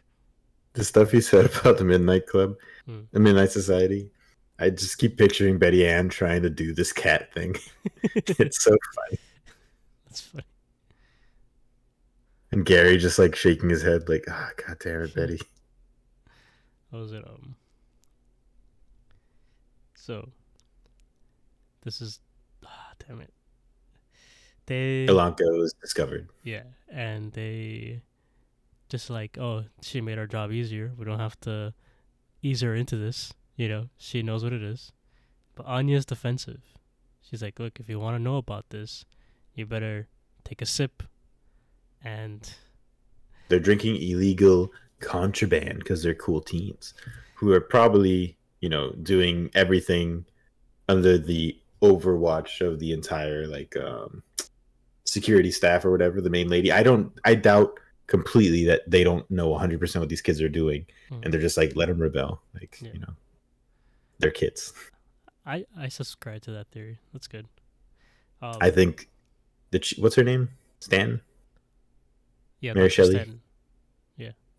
[0.75, 2.55] The stuff you said about the Midnight Club,
[2.87, 3.01] Hmm.
[3.11, 4.13] the Midnight Society,
[4.61, 7.57] I just keep picturing Betty Ann trying to do this cat thing.
[8.15, 9.19] it's so funny.
[10.07, 10.45] That's funny.
[12.53, 15.41] And Gary just like shaking his head, like, ah, god damn it, Betty.
[16.91, 17.25] What was it?
[17.27, 17.57] Um.
[19.95, 20.29] So,
[21.83, 22.21] this is.
[22.65, 23.33] Ah, damn it.
[24.67, 25.07] They.
[25.09, 26.29] Ilonka was discovered.
[26.45, 28.01] Yeah, and they
[28.89, 30.93] just like, oh, she made our job easier.
[30.97, 31.75] We don't have to
[32.43, 33.33] ease her into this.
[33.57, 34.93] You know, she knows what it is.
[35.55, 36.63] But Anya's defensive.
[37.21, 39.05] She's like, look, if you want to know about this,
[39.55, 40.09] you better
[40.45, 41.03] take a sip.
[42.03, 42.51] And
[43.49, 46.95] They're drinking illegal contraband because they're cool teens
[47.35, 50.25] who are probably, you know, doing everything
[50.89, 54.23] under the overwatch of the entire like um
[55.05, 56.73] security staff or whatever, the main lady.
[56.73, 57.79] I don't I doubt
[58.09, 61.57] completely that they don't know 100% what these kids are doing mm, and they're just
[61.57, 62.91] like let them rebel like, Yeah.
[62.93, 63.15] you know.
[64.19, 64.73] They're kids.
[65.47, 66.99] I I subscribe to that theory.
[67.13, 67.47] That's good.
[68.43, 69.09] Um, I think
[69.71, 70.49] the what's her name?
[70.81, 71.21] Stan?
[72.61, 72.89] yeah, Mary.
[72.89, 73.15] Shelley.
[73.15, 73.41] Stanton.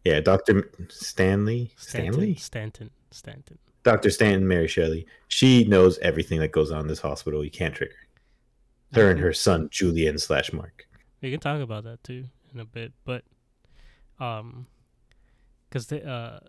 [0.06, 0.72] Yeah, Dr.
[0.88, 1.72] Stanley?
[1.76, 2.14] Stanton.
[2.14, 2.36] Stanley?
[2.36, 2.90] Stanton.
[3.12, 3.58] Stanton.
[3.84, 4.10] Dr.
[4.10, 5.06] Stanton, Mary Shelley.
[5.28, 7.44] She knows everything that goes on in this hospital.
[7.44, 9.02] You can't trick her.
[9.02, 10.88] Her and her son, Julian slash Mark.
[11.22, 13.24] We can talk about that too in a bit, but
[14.20, 14.68] um,
[15.70, 16.40] because they uh,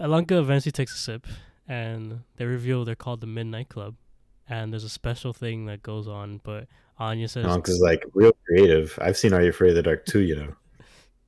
[0.00, 1.26] Ilonka eventually takes a sip,
[1.68, 3.96] and they reveal they're called the Midnight Club,
[4.48, 6.40] and there's a special thing that goes on.
[6.42, 6.66] But
[6.98, 8.98] Anya says, Uncle's like real creative.
[9.00, 10.54] I've seen Are You Afraid of the Dark too, you know.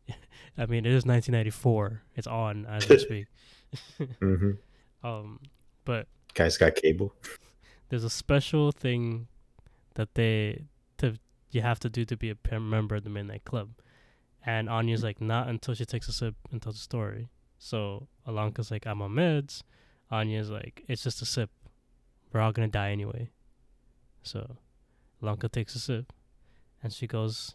[0.58, 2.02] I mean, it is 1994.
[2.14, 3.26] It's on as we speak.
[4.20, 4.52] hmm
[5.04, 5.40] um,
[5.84, 7.14] But Guys got cable.
[7.88, 9.28] there's a special thing
[9.94, 10.62] that they
[10.98, 11.14] to
[11.50, 13.70] you have to do to be a member of the Midnight Club,
[14.46, 17.28] and Anya's like not until she takes a sip and tells the story.
[17.58, 19.62] So Ilonka's like I'm on meds.
[20.10, 21.50] Anya's like it's just a sip.
[22.32, 23.30] We're all gonna die anyway.
[24.22, 24.56] So
[25.22, 26.12] Ilonka takes a sip,
[26.82, 27.54] and she goes,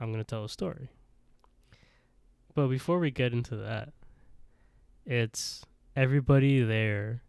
[0.00, 0.90] "I'm gonna tell a story."
[2.54, 3.92] But before we get into that,
[5.06, 5.64] it's
[5.94, 7.22] everybody there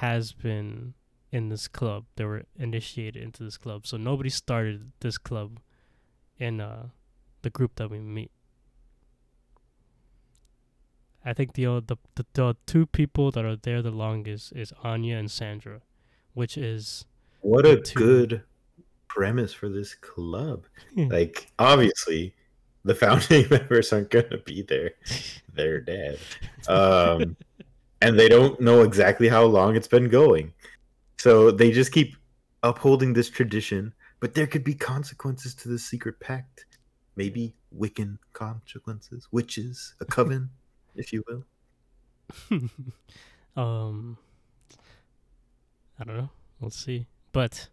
[0.00, 0.94] has been
[1.30, 2.04] in this club.
[2.16, 3.86] They were initiated into this club.
[3.86, 5.60] So nobody started this club
[6.38, 6.88] in uh,
[7.44, 8.32] the group that we meet.
[11.24, 14.72] I think the, uh, the the the two people that are there the longest is
[14.82, 15.80] Anya and Sandra,
[16.34, 17.06] which is
[17.40, 17.98] What a Two.
[17.98, 18.42] good
[19.08, 20.64] premise for this club.
[20.96, 22.34] Like, obviously,
[22.84, 24.92] the founding members aren't going to be there.
[25.54, 26.18] They're dead.
[26.68, 27.36] Um,
[28.02, 30.52] and they don't know exactly how long it's been going.
[31.18, 32.16] So they just keep
[32.62, 36.66] upholding this tradition, but there could be consequences to the secret pact.
[37.16, 40.50] Maybe Wiccan consequences, witches, a coven,
[40.96, 41.44] if you will.
[43.62, 44.18] um
[45.98, 46.30] I don't know.
[46.60, 47.06] We'll see.
[47.32, 47.68] But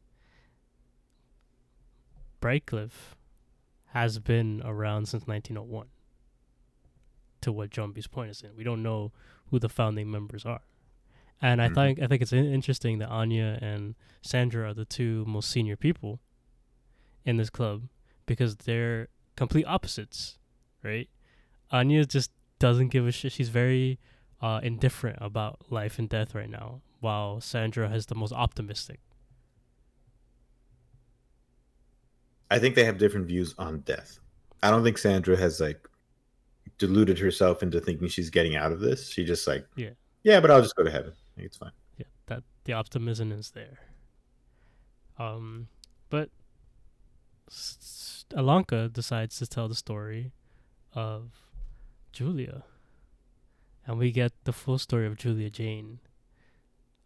[2.42, 3.16] Brightcliffe
[3.88, 5.88] has been around since 1901.
[7.42, 9.12] To what Jumbi's point is in, we don't know
[9.50, 10.62] who the founding members are,
[11.42, 11.74] and I Mhm.
[11.74, 16.20] think I think it's interesting that Anya and Sandra are the two most senior people
[17.26, 17.90] in this club
[18.28, 19.08] because they're
[19.42, 20.38] complete opposites,
[20.84, 21.10] right?
[21.72, 22.30] Anya just
[22.60, 23.32] doesn't give a shit.
[23.32, 23.98] She's very
[24.40, 29.00] uh, indifferent about life and death right now, while Sandra has the most optimistic.
[32.52, 34.20] I think they have different views on death.
[34.62, 35.88] I don't think Sandra has like
[36.78, 39.10] deluded herself into thinking she's getting out of this.
[39.10, 39.92] She just like, Yeah.
[40.22, 41.14] yeah, but I'll just go to heaven.
[41.36, 41.72] Like, it's fine.
[41.98, 43.80] Yeah, that the optimism is there.
[45.18, 45.68] Um,
[46.12, 46.30] but
[47.52, 50.32] S- Ilonka decides to tell the story
[50.94, 51.32] of
[52.14, 52.64] Julia,
[53.86, 56.00] and we get the full story of Julia Jayne,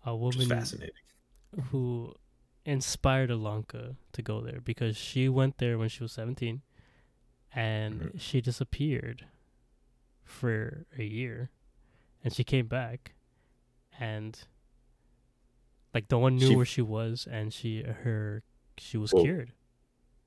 [0.05, 0.47] a woman
[1.71, 2.13] who
[2.63, 6.61] inspired Ilonka to go there because she went there when she was 17
[7.53, 8.19] and Mhm.
[8.19, 9.25] she disappeared
[10.23, 11.49] for a year
[12.23, 13.13] and she came back
[13.99, 14.47] and
[15.93, 18.43] like no one knew She- where she was and she her
[18.77, 19.53] she was cured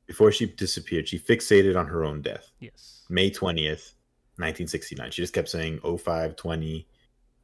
[0.08, 2.50] Before she disappeared, she fixated on her own death.
[2.58, 3.94] yes May 20th,
[4.36, 5.10] 1969.
[5.12, 6.88] She just kept saying 05 20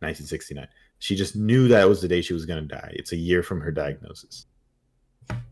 [0.01, 0.67] 1969.
[0.99, 2.93] She just knew that was the day she was going to die.
[2.95, 4.47] It's a year from her diagnosis.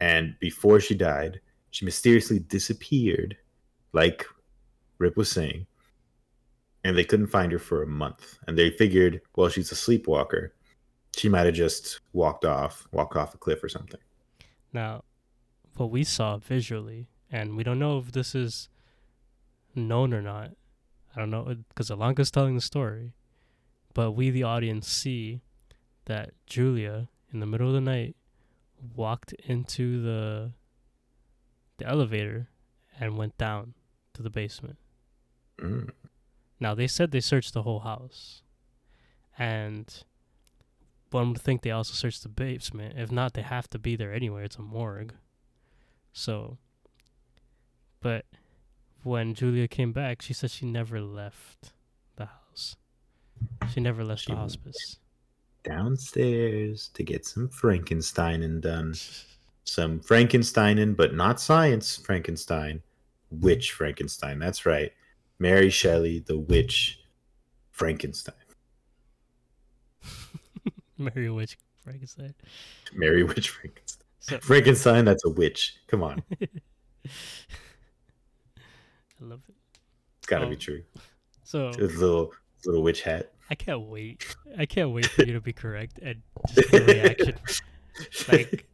[0.00, 1.40] And before she died,
[1.70, 3.36] she mysteriously disappeared,
[3.92, 4.26] like
[4.98, 5.66] Rip was saying.
[6.84, 8.38] And they couldn't find her for a month.
[8.46, 10.54] And they figured, well, she's a sleepwalker.
[11.16, 14.00] She might have just walked off, walked off a cliff or something.
[14.72, 15.04] Now,
[15.76, 18.68] what we saw visually, and we don't know if this is
[19.74, 20.50] known or not.
[21.14, 23.12] I don't know because Ilonka's telling the story,
[23.94, 25.40] but we, the audience, see
[26.06, 28.16] that Julia, in the middle of the night,
[28.94, 30.52] walked into the
[31.78, 32.48] the elevator
[32.98, 33.74] and went down
[34.14, 34.78] to the basement.
[35.58, 35.90] Mm.
[36.60, 38.42] Now they said they searched the whole house,
[39.38, 40.04] and
[41.10, 42.98] one would think they also searched the basement.
[42.98, 44.44] If not, they have to be there anyway.
[44.44, 45.14] It's a morgue.
[46.12, 46.58] So,
[48.00, 48.24] but
[49.02, 51.72] when Julia came back, she said she never left
[52.16, 52.76] the house.
[53.72, 54.98] She never left She the hospice.
[55.64, 58.94] Downstairs to get some Frankenstein done.
[59.64, 62.82] some Frankenstein, but not science Frankenstein,
[63.30, 64.38] witch Frankenstein.
[64.38, 64.92] That's right.
[65.38, 67.00] Mary Shelley, the witch
[67.70, 68.34] Frankenstein.
[70.98, 72.34] Mary Witch Frankenstein.
[72.92, 73.91] Mary Witch Frankenstein.
[74.22, 75.76] So Frankenstein, that's a witch.
[75.88, 76.22] Come on.
[76.40, 76.44] I
[79.20, 79.54] love it.
[80.18, 80.82] It's got to Um, be true.
[81.44, 82.32] So His little
[82.64, 83.32] little witch hat.
[83.50, 84.24] I can't wait.
[84.56, 86.22] I can't wait for you to be correct and
[86.54, 87.34] just the reaction.
[88.32, 88.64] Like,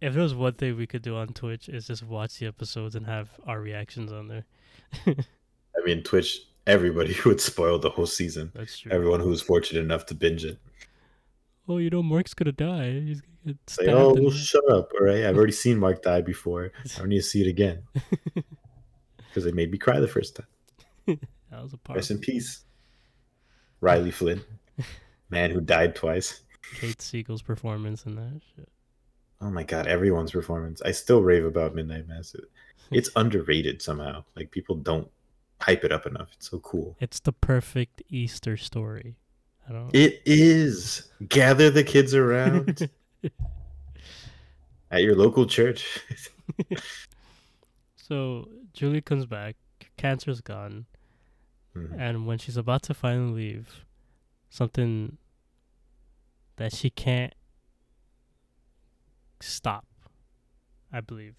[0.00, 2.96] if there was one thing we could do on Twitch is just watch the episodes
[2.96, 4.44] and have our reactions on there.
[5.06, 5.14] I
[5.84, 8.50] mean, Twitch, everybody would spoil the whole season.
[8.56, 8.90] That's true.
[8.90, 10.58] Everyone who was fortunate enough to binge it.
[11.68, 12.98] Oh, you know, Mark's gonna die.
[13.00, 14.92] He's get Say, oh, well, shut up.
[14.98, 15.24] All right.
[15.24, 16.72] I've already seen Mark die before.
[16.96, 17.82] I don't need to see it again
[19.28, 21.18] because it made me cry the first time.
[21.50, 21.96] that was a part.
[21.96, 22.64] Rest in peace.
[23.80, 24.42] Riley Flynn,
[25.30, 26.40] man who died twice.
[26.74, 28.68] Kate Siegel's performance in that shit.
[29.40, 30.82] Oh my god, everyone's performance.
[30.82, 32.34] I still rave about Midnight Mass.
[32.90, 34.24] It's underrated somehow.
[34.34, 35.08] Like people don't
[35.60, 36.28] hype it up enough.
[36.34, 36.96] It's so cool.
[37.00, 39.16] It's the perfect Easter story.
[39.68, 39.94] I don't.
[39.94, 41.08] It is.
[41.28, 42.90] Gather the kids around
[44.90, 46.00] at your local church.
[47.96, 49.56] so Julie comes back.
[49.96, 50.86] Cancer's gone,
[51.74, 51.98] Mhm.
[51.98, 53.84] and when she's about to finally leave,
[54.48, 55.18] something
[56.56, 57.34] that she can't
[59.40, 59.86] stop,
[60.92, 61.34] I believe.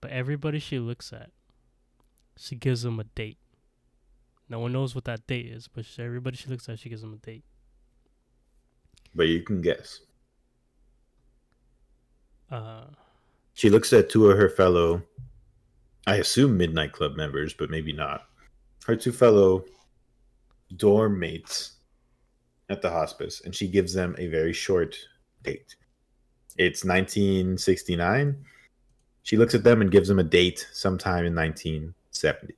[0.00, 1.30] But everybody she looks at,
[2.36, 3.38] she gives them a date.
[4.48, 7.12] No one knows what that date is, but everybody she looks at, she gives them
[7.14, 7.44] a date.
[9.14, 10.00] But you can guess.
[12.52, 12.84] Uh,
[13.54, 15.02] She looks at two of her fellow,
[16.06, 18.28] I assume Midnight Club members, but maybe not.
[18.86, 19.64] Her two fellow
[20.76, 21.72] dorm mates
[22.68, 24.96] at the hospice, and she gives them a very short
[25.42, 25.76] date.
[26.58, 28.44] It's 1969.
[29.22, 32.54] She looks at them and gives them a date sometime in 1970.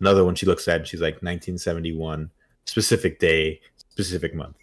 [0.00, 2.30] Another one she looks at and she's like 1971,
[2.64, 3.60] specific day,
[3.90, 4.56] specific month.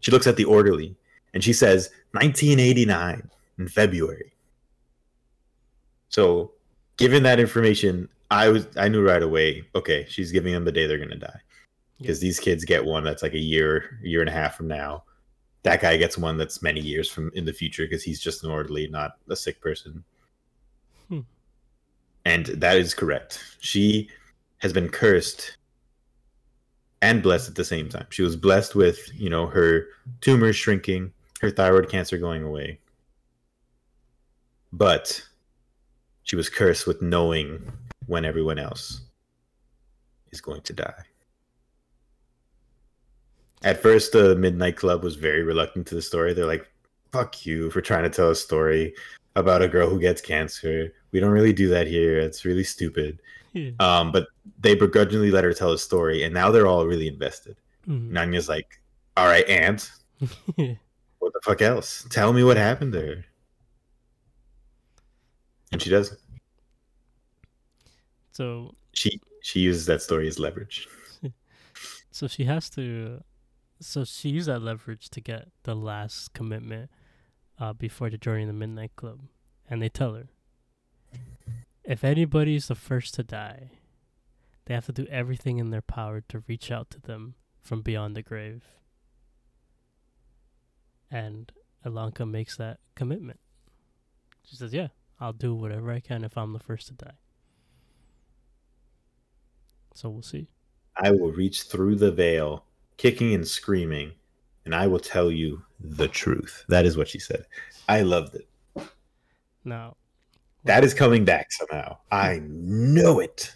[0.00, 0.96] She looks at the orderly
[1.34, 4.32] and she says 1989 in February.
[6.08, 6.52] So,
[6.96, 9.64] given that information, I was I knew right away.
[9.74, 11.40] Okay, she's giving them the day they're gonna die
[12.00, 15.04] because these kids get one that's like a year, year and a half from now.
[15.64, 18.50] That guy gets one that's many years from in the future because he's just an
[18.50, 20.04] orderly, not a sick person.
[21.08, 21.20] Hmm.
[22.24, 23.42] And that is correct.
[23.60, 24.08] She
[24.58, 25.56] has been cursed
[27.02, 28.06] and blessed at the same time.
[28.10, 29.86] She was blessed with, you know, her
[30.20, 32.78] tumor shrinking, her thyroid cancer going away.
[34.72, 35.22] But
[36.24, 37.70] she was cursed with knowing
[38.06, 39.02] when everyone else
[40.30, 41.04] is going to die.
[43.62, 46.32] At first, the Midnight Club was very reluctant to the story.
[46.32, 46.68] They're like,
[47.12, 48.94] fuck you for trying to tell a story
[49.36, 50.92] about a girl who gets cancer.
[51.12, 52.18] We don't really do that here.
[52.18, 53.20] It's really stupid.
[53.54, 53.70] yeah.
[53.80, 54.28] Um, but
[54.60, 57.56] they begrudgingly let her tell a story, and now they're all really invested.
[57.88, 58.10] Mhm.
[58.10, 58.80] Nanya's like,
[59.16, 59.90] all right, Aunt,
[61.28, 62.06] what the fuck else?
[62.08, 63.24] Tell me what happened to her.
[65.70, 66.16] And she does.
[68.32, 70.88] so She she uses that story as leverage.
[72.10, 73.22] So she has to.
[73.80, 76.90] So she used that leverage to get the last commitment
[77.60, 79.20] uh, before the joining the Midnight Club,
[79.70, 80.26] and they tell her
[81.84, 83.70] if anybody's the first to die,
[84.64, 88.16] they have to do everything in their power to reach out to them from beyond
[88.16, 88.64] the grave.
[91.10, 91.50] And
[91.86, 93.40] Ilonka makes that commitment.
[94.44, 94.88] She says, "Yeah,
[95.20, 97.16] I'll do whatever I can if I'm the first to die."
[99.94, 100.48] So we'll see.
[100.96, 102.64] I will reach through the veil,
[102.96, 104.12] kicking and screaming,
[104.64, 106.64] and I will tell you the truth.
[106.68, 107.46] That is what she said.
[107.88, 108.48] I loved it.
[109.64, 109.96] Now,
[110.64, 111.98] That is coming back somehow.
[112.10, 113.54] I know it.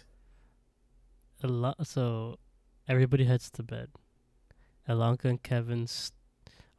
[1.43, 1.85] a lot.
[1.85, 2.39] So
[2.87, 3.89] everybody heads to bed.
[4.87, 6.13] Ilonka and Kevin s-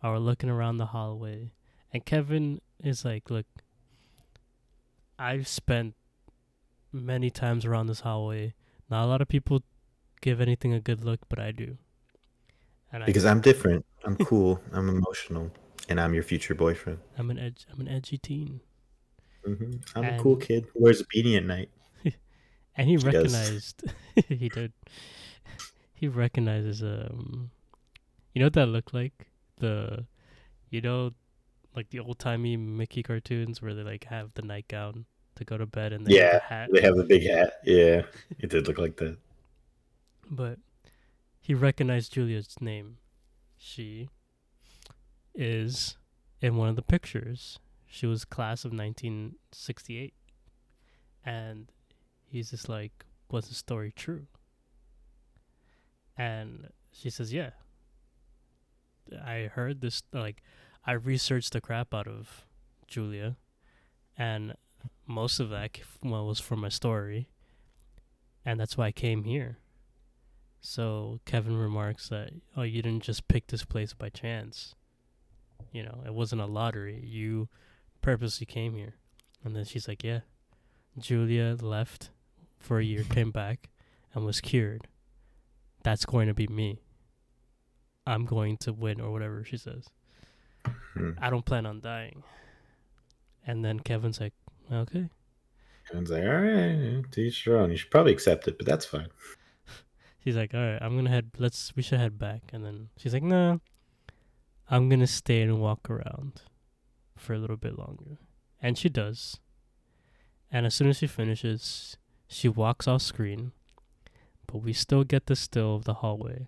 [0.05, 1.51] are looking around the hallway,
[1.93, 3.47] and Kevin is like, "Look,
[5.19, 5.95] I've spent
[6.93, 8.55] many times around this hallway.
[8.91, 9.63] Not a lot of people
[10.21, 11.79] give anything a good look, but I do."
[12.93, 13.85] And Because I, I'm different.
[14.05, 14.61] I'm cool.
[14.73, 15.51] I'm emotional.
[15.89, 16.99] And I'm your future boyfriend.
[17.19, 17.67] I'm an edge.
[17.73, 18.61] I'm an edgy teen,
[19.45, 21.71] hmm I'm a cool kid who wears a beanie at night.
[22.77, 23.85] and he He recognized.
[24.29, 24.73] he did.
[25.95, 27.51] He recognizes um,
[28.33, 29.29] you know what that looked like
[29.65, 30.05] the,
[30.71, 31.13] you know,
[31.75, 35.07] like the old timey Mickey cartoons where they like have the nightgown
[35.37, 36.69] to go to bed and they have Yeah, the hat.
[36.73, 37.55] They have the big hat.
[37.65, 38.03] Yeah,
[38.39, 39.17] it did look like that.
[40.31, 40.59] But
[41.41, 42.99] he recognized Julia's name.
[43.57, 44.09] She
[45.35, 45.97] is
[46.41, 47.59] in one of the pictures.
[47.87, 50.15] She was class of 1968.
[51.25, 51.73] And
[52.27, 54.27] he's just like, was the story true?
[56.17, 57.51] And she says, yeah.
[59.13, 60.43] I heard this, like,
[60.87, 62.47] I researched the crap out of
[62.87, 63.37] Julia.
[64.17, 64.55] And
[65.07, 67.29] most of that well, was for my story.
[68.45, 69.59] And that's why I came here.
[70.61, 74.75] So Kevin remarks that, oh, you didn't just pick this place by chance.
[75.73, 77.03] You know, it wasn't a lottery.
[77.05, 77.49] You
[78.01, 78.95] purposely came here.
[79.43, 80.21] And then she's like, yeah.
[80.99, 82.11] Julia left
[82.59, 83.69] for a year, came back,
[84.15, 84.87] and was cured.
[85.83, 86.84] That's going to be me.
[88.07, 89.89] I'm going to win, or whatever she says.
[90.95, 91.13] Hmm.
[91.21, 92.23] I don't plan on dying.
[93.47, 94.35] And then Kevin's like,
[94.73, 95.09] okay.
[95.89, 97.71] Kevin's like, all right, to each their own.
[97.71, 99.09] You should probably accept it, but that's fine.
[100.25, 101.33] She's like, all right, I'm gonna head.
[101.37, 101.77] Let's.
[101.77, 102.41] We should head back.
[102.51, 103.59] And then she's like, nah.
[104.71, 106.41] I'm gonna stay and walk around
[107.15, 108.17] for a little bit longer.
[108.63, 109.39] And she does.
[110.51, 113.53] And as soon as she finishes, she walks off screen.
[114.47, 116.47] But we still get the still of the hallway.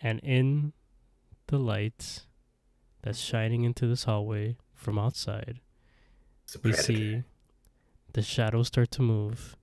[0.00, 0.72] And in
[1.48, 2.22] the light
[3.02, 5.60] that's shining into this hallway from outside,
[6.62, 7.24] we see
[8.12, 9.56] the shadows start to move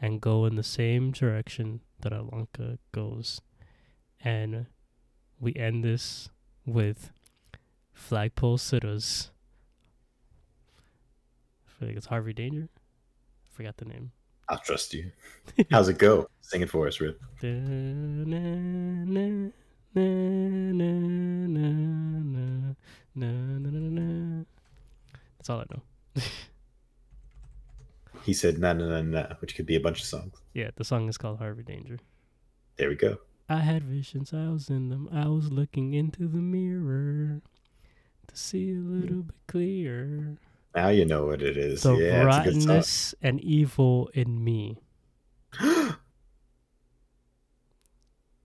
[0.00, 3.40] and go in the same direction that Ilonka goes.
[4.22, 4.66] And
[5.40, 6.28] we end this
[6.64, 7.10] with
[7.92, 9.30] Flagpole Sitters.
[11.66, 12.68] I feel like it's Harvey Danger.
[12.74, 14.12] I forgot the name.
[14.48, 15.10] I'll trust you.
[15.70, 16.28] How's it go?
[16.40, 17.20] Sing it for us, Rip.
[25.38, 25.82] That's all I know.
[28.24, 30.34] He said na na na na, which could be a bunch of songs.
[30.52, 32.00] Yeah, the song is called Harvey Danger.
[32.76, 33.18] There we go.
[33.48, 35.08] I had visions, I was in them.
[35.12, 37.40] I was looking into the mirror
[38.26, 40.38] to see a little bit clearer.
[40.74, 41.84] Now you know what it is.
[41.84, 42.68] The yeah, it's a good song.
[42.68, 44.78] rottenness and evil in me.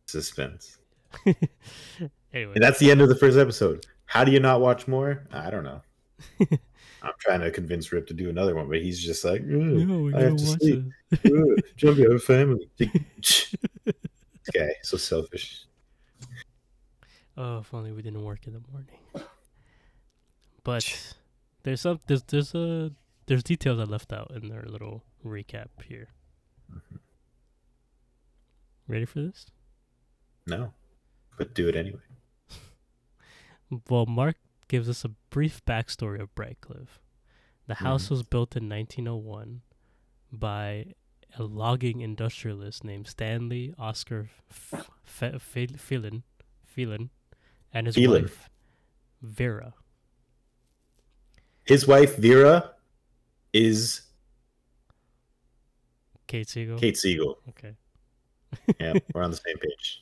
[0.05, 0.77] Suspense.
[2.33, 3.85] anyway, And that's the end of the first episode.
[4.05, 5.23] How do you not watch more?
[5.31, 5.81] I don't know.
[7.03, 10.21] I'm trying to convince Rip to do another one, but he's just like, no, I
[10.21, 10.83] have to sleep.
[11.77, 12.69] Jumbi, I have a family.
[12.77, 13.55] this
[14.53, 15.65] guy, so selfish.
[17.37, 18.99] Oh, if only we didn't work in the morning.
[20.63, 21.15] But
[21.63, 22.91] there's some there's there's a
[23.25, 26.09] there's details I left out in their little recap here.
[26.71, 26.97] Mm-hmm.
[28.87, 29.47] Ready for this?
[30.45, 30.73] No,
[31.37, 31.99] but do it anyway.
[33.89, 34.35] Well, Mark
[34.67, 36.99] gives us a brief backstory of Brightcliffe.
[37.67, 38.13] The house Mm-hmm.
[38.15, 39.61] was built in 1901
[40.29, 40.87] by
[41.39, 46.23] a logging industrialist named Stanley Oscar F- F- F- Phelan,
[46.65, 47.11] Phelan,
[47.73, 48.23] and his Phelan.
[48.23, 48.49] wife
[49.21, 49.73] Vera.
[51.63, 52.71] His wife Vera
[53.53, 54.01] is
[56.27, 56.77] Kate Siegel.
[56.77, 57.37] Kate Siegel.
[57.49, 57.75] Okay.
[58.81, 60.00] Yeah, we're on the same page.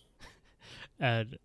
[0.99, 1.37] And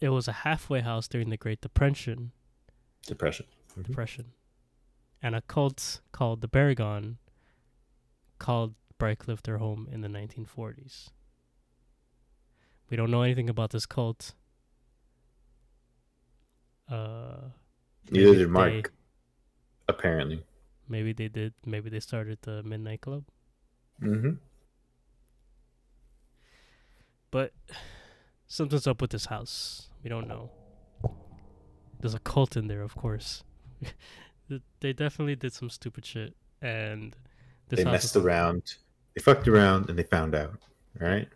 [0.00, 2.32] it was a halfway house during the Great Depression.
[3.06, 3.46] Depression.
[3.82, 4.26] Depression,
[5.20, 7.18] and a cult called the Paragon
[8.38, 11.08] called Brightcliffe their home in the 1940s.
[12.88, 14.34] We don't know anything about this cult.
[16.88, 17.48] Uh,
[18.10, 18.70] Neither did Mark.
[18.70, 18.82] they-
[19.88, 20.44] Apparently.
[20.88, 21.52] maybe they did.
[21.66, 23.24] Maybe they started the Midnight Club.
[24.00, 24.34] Mm-hmm.
[27.34, 27.50] But
[28.46, 29.88] something's up with this house.
[30.04, 30.52] We don't know.
[31.98, 33.42] There's a cult in there, of course.
[34.80, 37.16] They definitely did some stupid shit, and
[37.70, 38.74] this They messed is around.
[39.16, 40.58] They fucked around and they found out.
[41.00, 41.26] All right.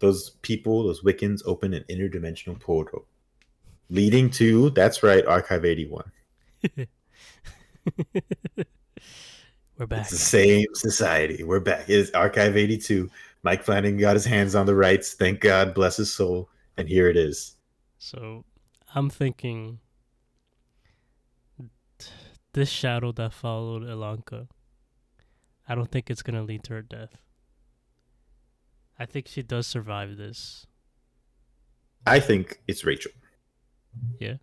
[0.00, 3.06] Those people, those Wiccans, open an interdimensional portal
[3.88, 6.12] leading to, that's right, Archive 81.
[9.78, 10.00] We're back.
[10.02, 11.42] It's the same society.
[11.42, 11.88] We're back.
[11.88, 13.10] It's Archive 82.
[13.42, 15.14] Mike Flanagan got his hands on the rights.
[15.14, 16.48] Thank God, bless his soul.
[16.76, 17.56] And here it is.
[17.98, 18.44] So
[18.94, 19.78] I'm thinking
[22.52, 24.48] this shadow that followed Ilonka,
[25.68, 27.20] I don't think it's gonna lead to her death.
[28.98, 30.66] I think she does survive this.
[32.06, 33.12] I think it's Rachel.
[34.18, 34.34] Yeah.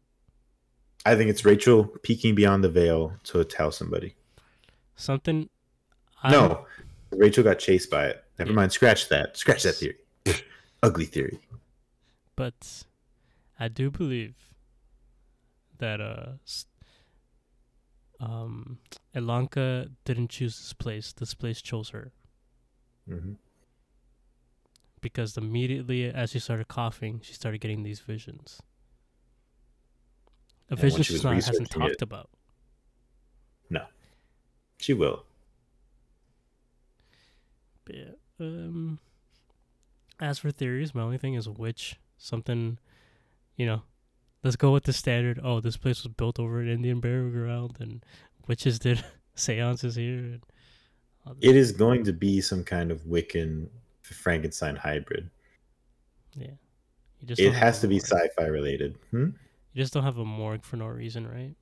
[1.05, 4.15] I think it's Rachel peeking beyond the veil to tell somebody.
[4.95, 5.49] Something.
[6.23, 6.65] I no,
[7.11, 8.23] Rachel got chased by it.
[8.39, 8.55] Never Yeah.
[8.55, 8.71] mind.
[8.71, 9.37] Scratch that.
[9.37, 9.97] Scratch that theory.
[10.83, 11.39] Ugly theory.
[12.35, 12.83] but
[13.59, 14.35] I do believe
[15.79, 16.33] that uh,
[18.19, 18.77] um,
[19.15, 21.13] Ilonka didn't choose this place.
[21.13, 22.11] This place chose her
[23.07, 23.33] hmm
[24.99, 28.59] because immediately as she started coughing, she started getting these visions.
[30.69, 32.29] A And vision she she's not hasn't researching it- talked about.
[33.69, 33.85] No.
[34.79, 35.23] She will.
[37.85, 38.99] But yeah, um,
[40.19, 42.77] as for theories, my only thing is which something,
[43.55, 43.81] you know,
[44.43, 45.39] let's go with the standard.
[45.43, 48.03] Oh, this place was built over an Indian burial ground, and
[48.47, 49.03] witches did
[49.35, 50.39] seances here.
[51.25, 53.67] And It is going to be some kind of Wiccan
[54.01, 55.29] Frankenstein hybrid.
[56.35, 56.51] yeah,
[57.19, 58.97] you just It has to be sci-fi related.
[59.11, 59.29] Hmm?
[59.73, 61.53] You just don't have a morgue for no reason, right?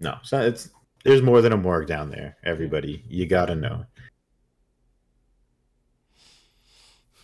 [0.00, 0.44] No, it's not.
[0.44, 0.70] It's
[1.04, 2.36] there's more than a morgue down there.
[2.44, 3.84] Everybody, you gotta know.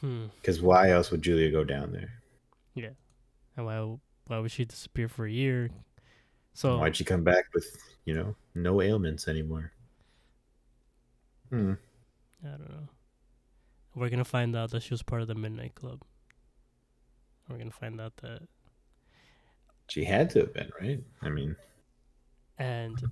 [0.05, 0.26] Hmm.
[0.36, 2.12] Because why else would Julia go down there?
[2.74, 2.90] Yeah,
[3.56, 5.70] and why why would she disappear for a year?
[6.52, 7.66] So Why'd she come back with
[8.05, 9.72] you know no ailments anymore?
[11.48, 11.74] Hmm.
[12.44, 12.89] I don't know.
[13.94, 16.02] We're gonna find out that she was part of the Midnight Club.
[17.48, 18.43] We're gonna find out that
[19.89, 21.02] She had to have been right.
[21.22, 21.56] I mean,
[22.59, 23.02] and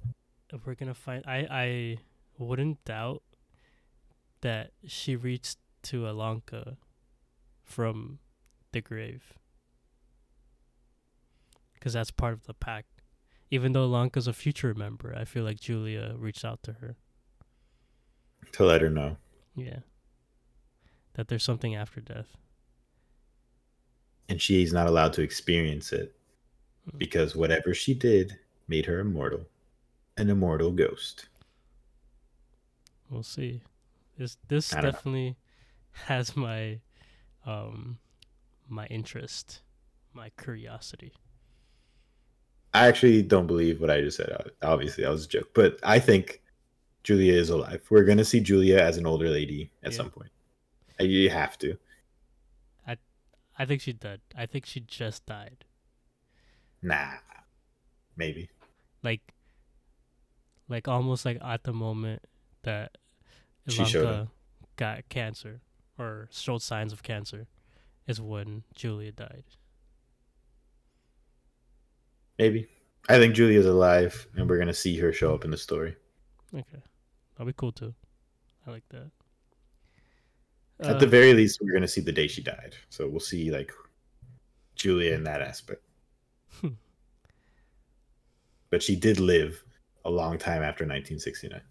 [0.66, 1.98] we're gonna find I I
[2.36, 3.23] wouldn't doubt
[4.43, 6.76] that she reached to Ilonka
[7.64, 8.18] from
[8.72, 9.34] the grave.
[11.74, 12.88] Because that's part of the pact.
[13.50, 16.96] Even though Lanka's a future member, I feel like Julia reached out to her.
[18.52, 19.16] To let her know.
[19.54, 19.80] Yeah.
[21.14, 22.36] That there's something after death.
[24.28, 26.14] And she's not allowed to experience it
[26.90, 26.98] Hmm.
[26.98, 28.38] because whatever she did
[28.68, 29.46] made her immortal.
[30.16, 31.28] An immortal ghost.
[33.10, 33.62] We'll see.
[34.16, 35.36] This this definitely know.
[36.06, 36.81] has my
[37.47, 37.98] um
[38.69, 39.62] my interest,
[40.12, 41.14] my curiosity.
[42.74, 44.35] I actually don't believe what I just said.
[44.62, 45.51] Obviously, that was a joke.
[45.55, 46.43] But I think
[47.05, 47.85] Julia is alive.
[47.90, 49.97] We're going to see Julia as an older lady at Yeah.
[49.97, 50.31] some point.
[51.01, 51.78] Uh, You have to.
[52.86, 52.97] I
[53.59, 54.20] I think she died.
[54.36, 55.64] I think she just died.
[56.82, 57.19] Nah.
[58.16, 58.51] Maybe.
[59.02, 59.35] Like
[60.69, 62.23] like almost like at the moment
[62.62, 62.97] that
[63.66, 64.28] She Ilonka
[64.77, 65.60] got cancer
[66.03, 67.47] or showed signs of cancer
[68.07, 69.45] is when Julia died.
[72.39, 72.69] Maybe.
[73.09, 75.97] I think Julia's alive, and we're going to see her show up in the story.
[76.55, 76.83] Okay.
[77.35, 77.95] That'll be cool too.
[78.66, 79.11] I like that.
[80.81, 82.74] At Uh, the very least, we're going to see the day she died.
[82.91, 83.73] So we'll see, like,
[84.77, 85.83] Julia in that aspect.
[86.61, 86.69] Hmm.
[88.70, 89.65] but she did live
[90.05, 91.62] a long time after 1969.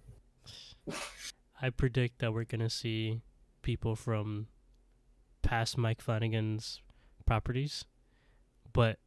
[1.61, 3.21] I predict that we're gonna see
[3.61, 4.47] people from
[5.41, 6.81] past Mike Flanagan's
[7.25, 7.85] properties,
[8.73, 8.97] but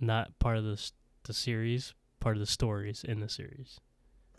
[0.00, 0.90] not part of the
[1.24, 3.80] the series, part of the stories in the series.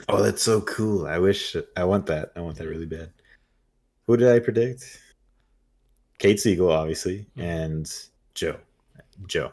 [0.08, 1.06] Oh, that's so cool.
[1.06, 2.32] I wish I want that.
[2.36, 3.12] I want that really bad.
[4.08, 5.00] Who did I predict?
[6.18, 7.44] Kate Siegel, obviously, Mhm.
[7.44, 8.60] and Joe.
[9.28, 9.52] Joe.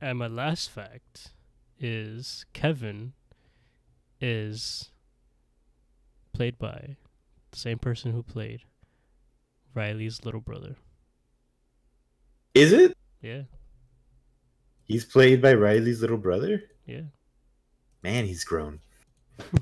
[0.00, 1.32] And my last fact
[1.78, 3.12] is Kevin
[4.20, 4.90] is
[6.32, 6.96] played by
[7.50, 8.62] the same person who played
[9.74, 10.76] Riley's little brother.
[12.54, 12.96] Is it?
[13.22, 13.42] Yeah,
[14.84, 16.62] He's played by Riley's little brother?
[16.86, 17.02] yeah.
[18.02, 18.80] Man, he's grown.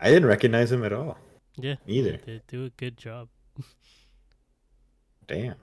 [0.00, 1.18] I didn't recognize him at all.
[1.56, 1.74] Yeah.
[1.86, 2.18] Neither.
[2.24, 3.28] They do a good job.
[5.26, 5.56] Damn.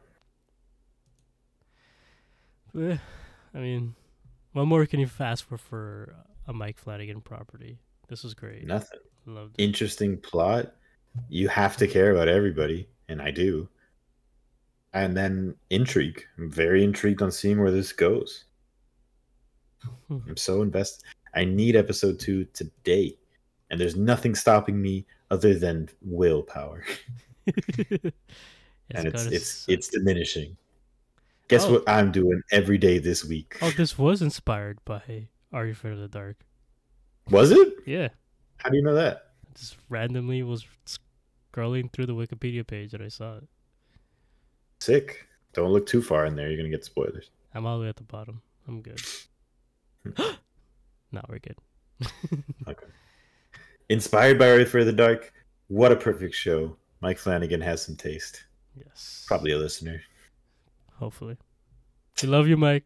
[2.76, 3.00] I
[3.54, 3.96] mean,
[4.52, 6.14] what more can you ask for for
[6.46, 7.80] a Mike Flanagan property?
[8.08, 8.66] This was great.
[8.66, 9.00] Nothing.
[9.26, 9.64] Loved it.
[9.64, 10.74] Interesting plot.
[11.30, 13.68] You have to care about everybody, and I do.
[14.94, 16.24] And then intrigue.
[16.38, 18.46] I'm very intrigued on seeing where this goes.
[20.08, 20.18] Hmm.
[20.28, 21.06] I'm so invested.
[21.36, 23.18] I need episode two today.
[23.70, 26.86] And there's nothing stopping me other than willpower.
[27.48, 28.14] and
[29.08, 30.56] it's it's it's diminishing.
[31.50, 31.74] Guess Oh.
[31.74, 33.58] what I'm doing every day this week?
[33.62, 36.38] Oh, this was inspired by Are You Afraid of the Dark?
[37.30, 37.74] Was it?
[37.86, 38.10] Yeah,
[38.58, 39.24] How do you know that?
[39.56, 40.66] just randomly was
[41.52, 43.48] scrolling through the Wikipedia page and I saw it.
[44.80, 45.28] Sick.
[45.54, 46.48] Don't look too far in there.
[46.50, 47.32] You're gonna get spoilers.
[47.56, 48.42] I'm all the way at the bottom.
[48.68, 49.02] I'm good.
[50.04, 50.12] Hmm.
[51.12, 51.58] no, we're good.
[52.68, 52.86] Okay.
[53.90, 55.34] Inspired by Earth for the Dark.
[55.70, 56.76] What a perfect show.
[57.02, 58.44] Mike Flanagan has some taste.
[58.78, 59.24] Yes.
[59.28, 60.02] Probably a listener.
[60.96, 61.38] Hopefully.
[62.22, 62.84] We love you, Mike.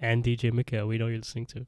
[0.00, 0.86] And DJ MacHale.
[0.86, 1.66] We know you're listening to.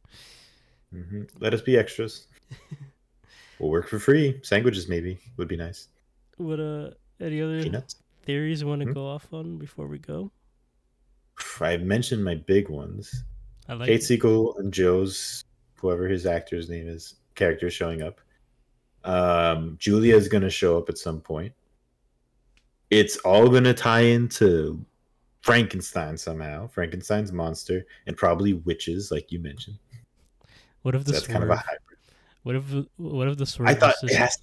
[0.92, 2.26] Hmm Let us be extras.
[3.58, 4.40] we'll work for free.
[4.42, 5.88] Sandwiches maybe would be nice.
[6.36, 6.90] What uh
[7.20, 7.96] any other Peanuts.
[8.24, 8.92] theories you want to Hmm?
[8.94, 10.30] go off on before we go?
[11.60, 13.24] I've mentioned my big ones.
[13.68, 14.04] I like Kate it.
[14.04, 15.44] Siegel and Joe's,
[15.76, 18.20] whoever his actor's name is, character showing up.
[19.04, 21.52] Um, Julia is going to show up at some point.
[22.90, 24.84] It's all going to tie into
[25.42, 26.68] Frankenstein somehow.
[26.68, 29.78] Frankenstein's monster and probably witches, like you mentioned.
[30.86, 31.32] What if So the that's swerve?
[31.32, 31.98] kind of a hybrid.
[32.44, 32.64] What if
[32.96, 33.68] what if the swerve?
[33.68, 34.38] I thought is it has.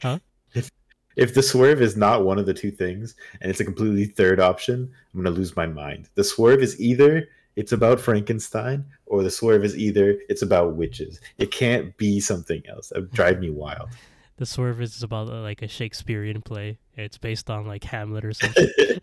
[0.00, 0.18] Huh?
[0.54, 0.70] If
[1.16, 4.38] if the swerve is not one of the two things, and it's a completely third
[4.38, 6.08] option, I'm gonna lose my mind.
[6.14, 11.20] The swerve is either it's about Frankenstein, or the swerve is either it's about witches.
[11.36, 12.90] It can't be something else.
[12.90, 13.90] That would drive me wild.
[14.36, 16.78] the swerve is about uh, like a Shakespearean play.
[16.96, 18.68] It's based on like Hamlet or something.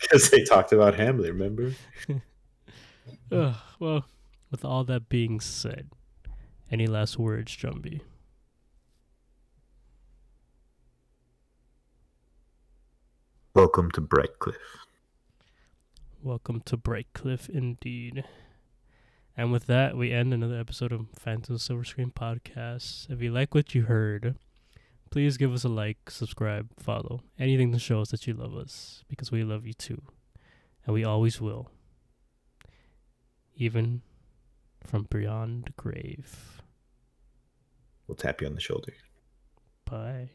[0.00, 1.72] Because they talked about Hamlet, remember?
[3.32, 4.04] Ugh, well,
[4.50, 5.90] with all that being said,
[6.70, 8.00] any last words, Jumbi?
[13.54, 14.56] Welcome to Brightcliffe.
[16.22, 18.24] Welcome to Brightcliffe, indeed.
[19.36, 23.08] And with that, we end another episode of Phantom Silver Screen Podcast.
[23.10, 24.36] If you like what you heard,
[25.10, 27.20] please give us a like, subscribe, follow.
[27.38, 30.02] Anything to show us that you love us, because we love you too.
[30.84, 31.70] And we always will.
[33.56, 34.02] Even
[34.84, 36.62] from beyond the grave.
[38.06, 38.92] We'll tap you on the shoulder.
[39.84, 40.30] Bye.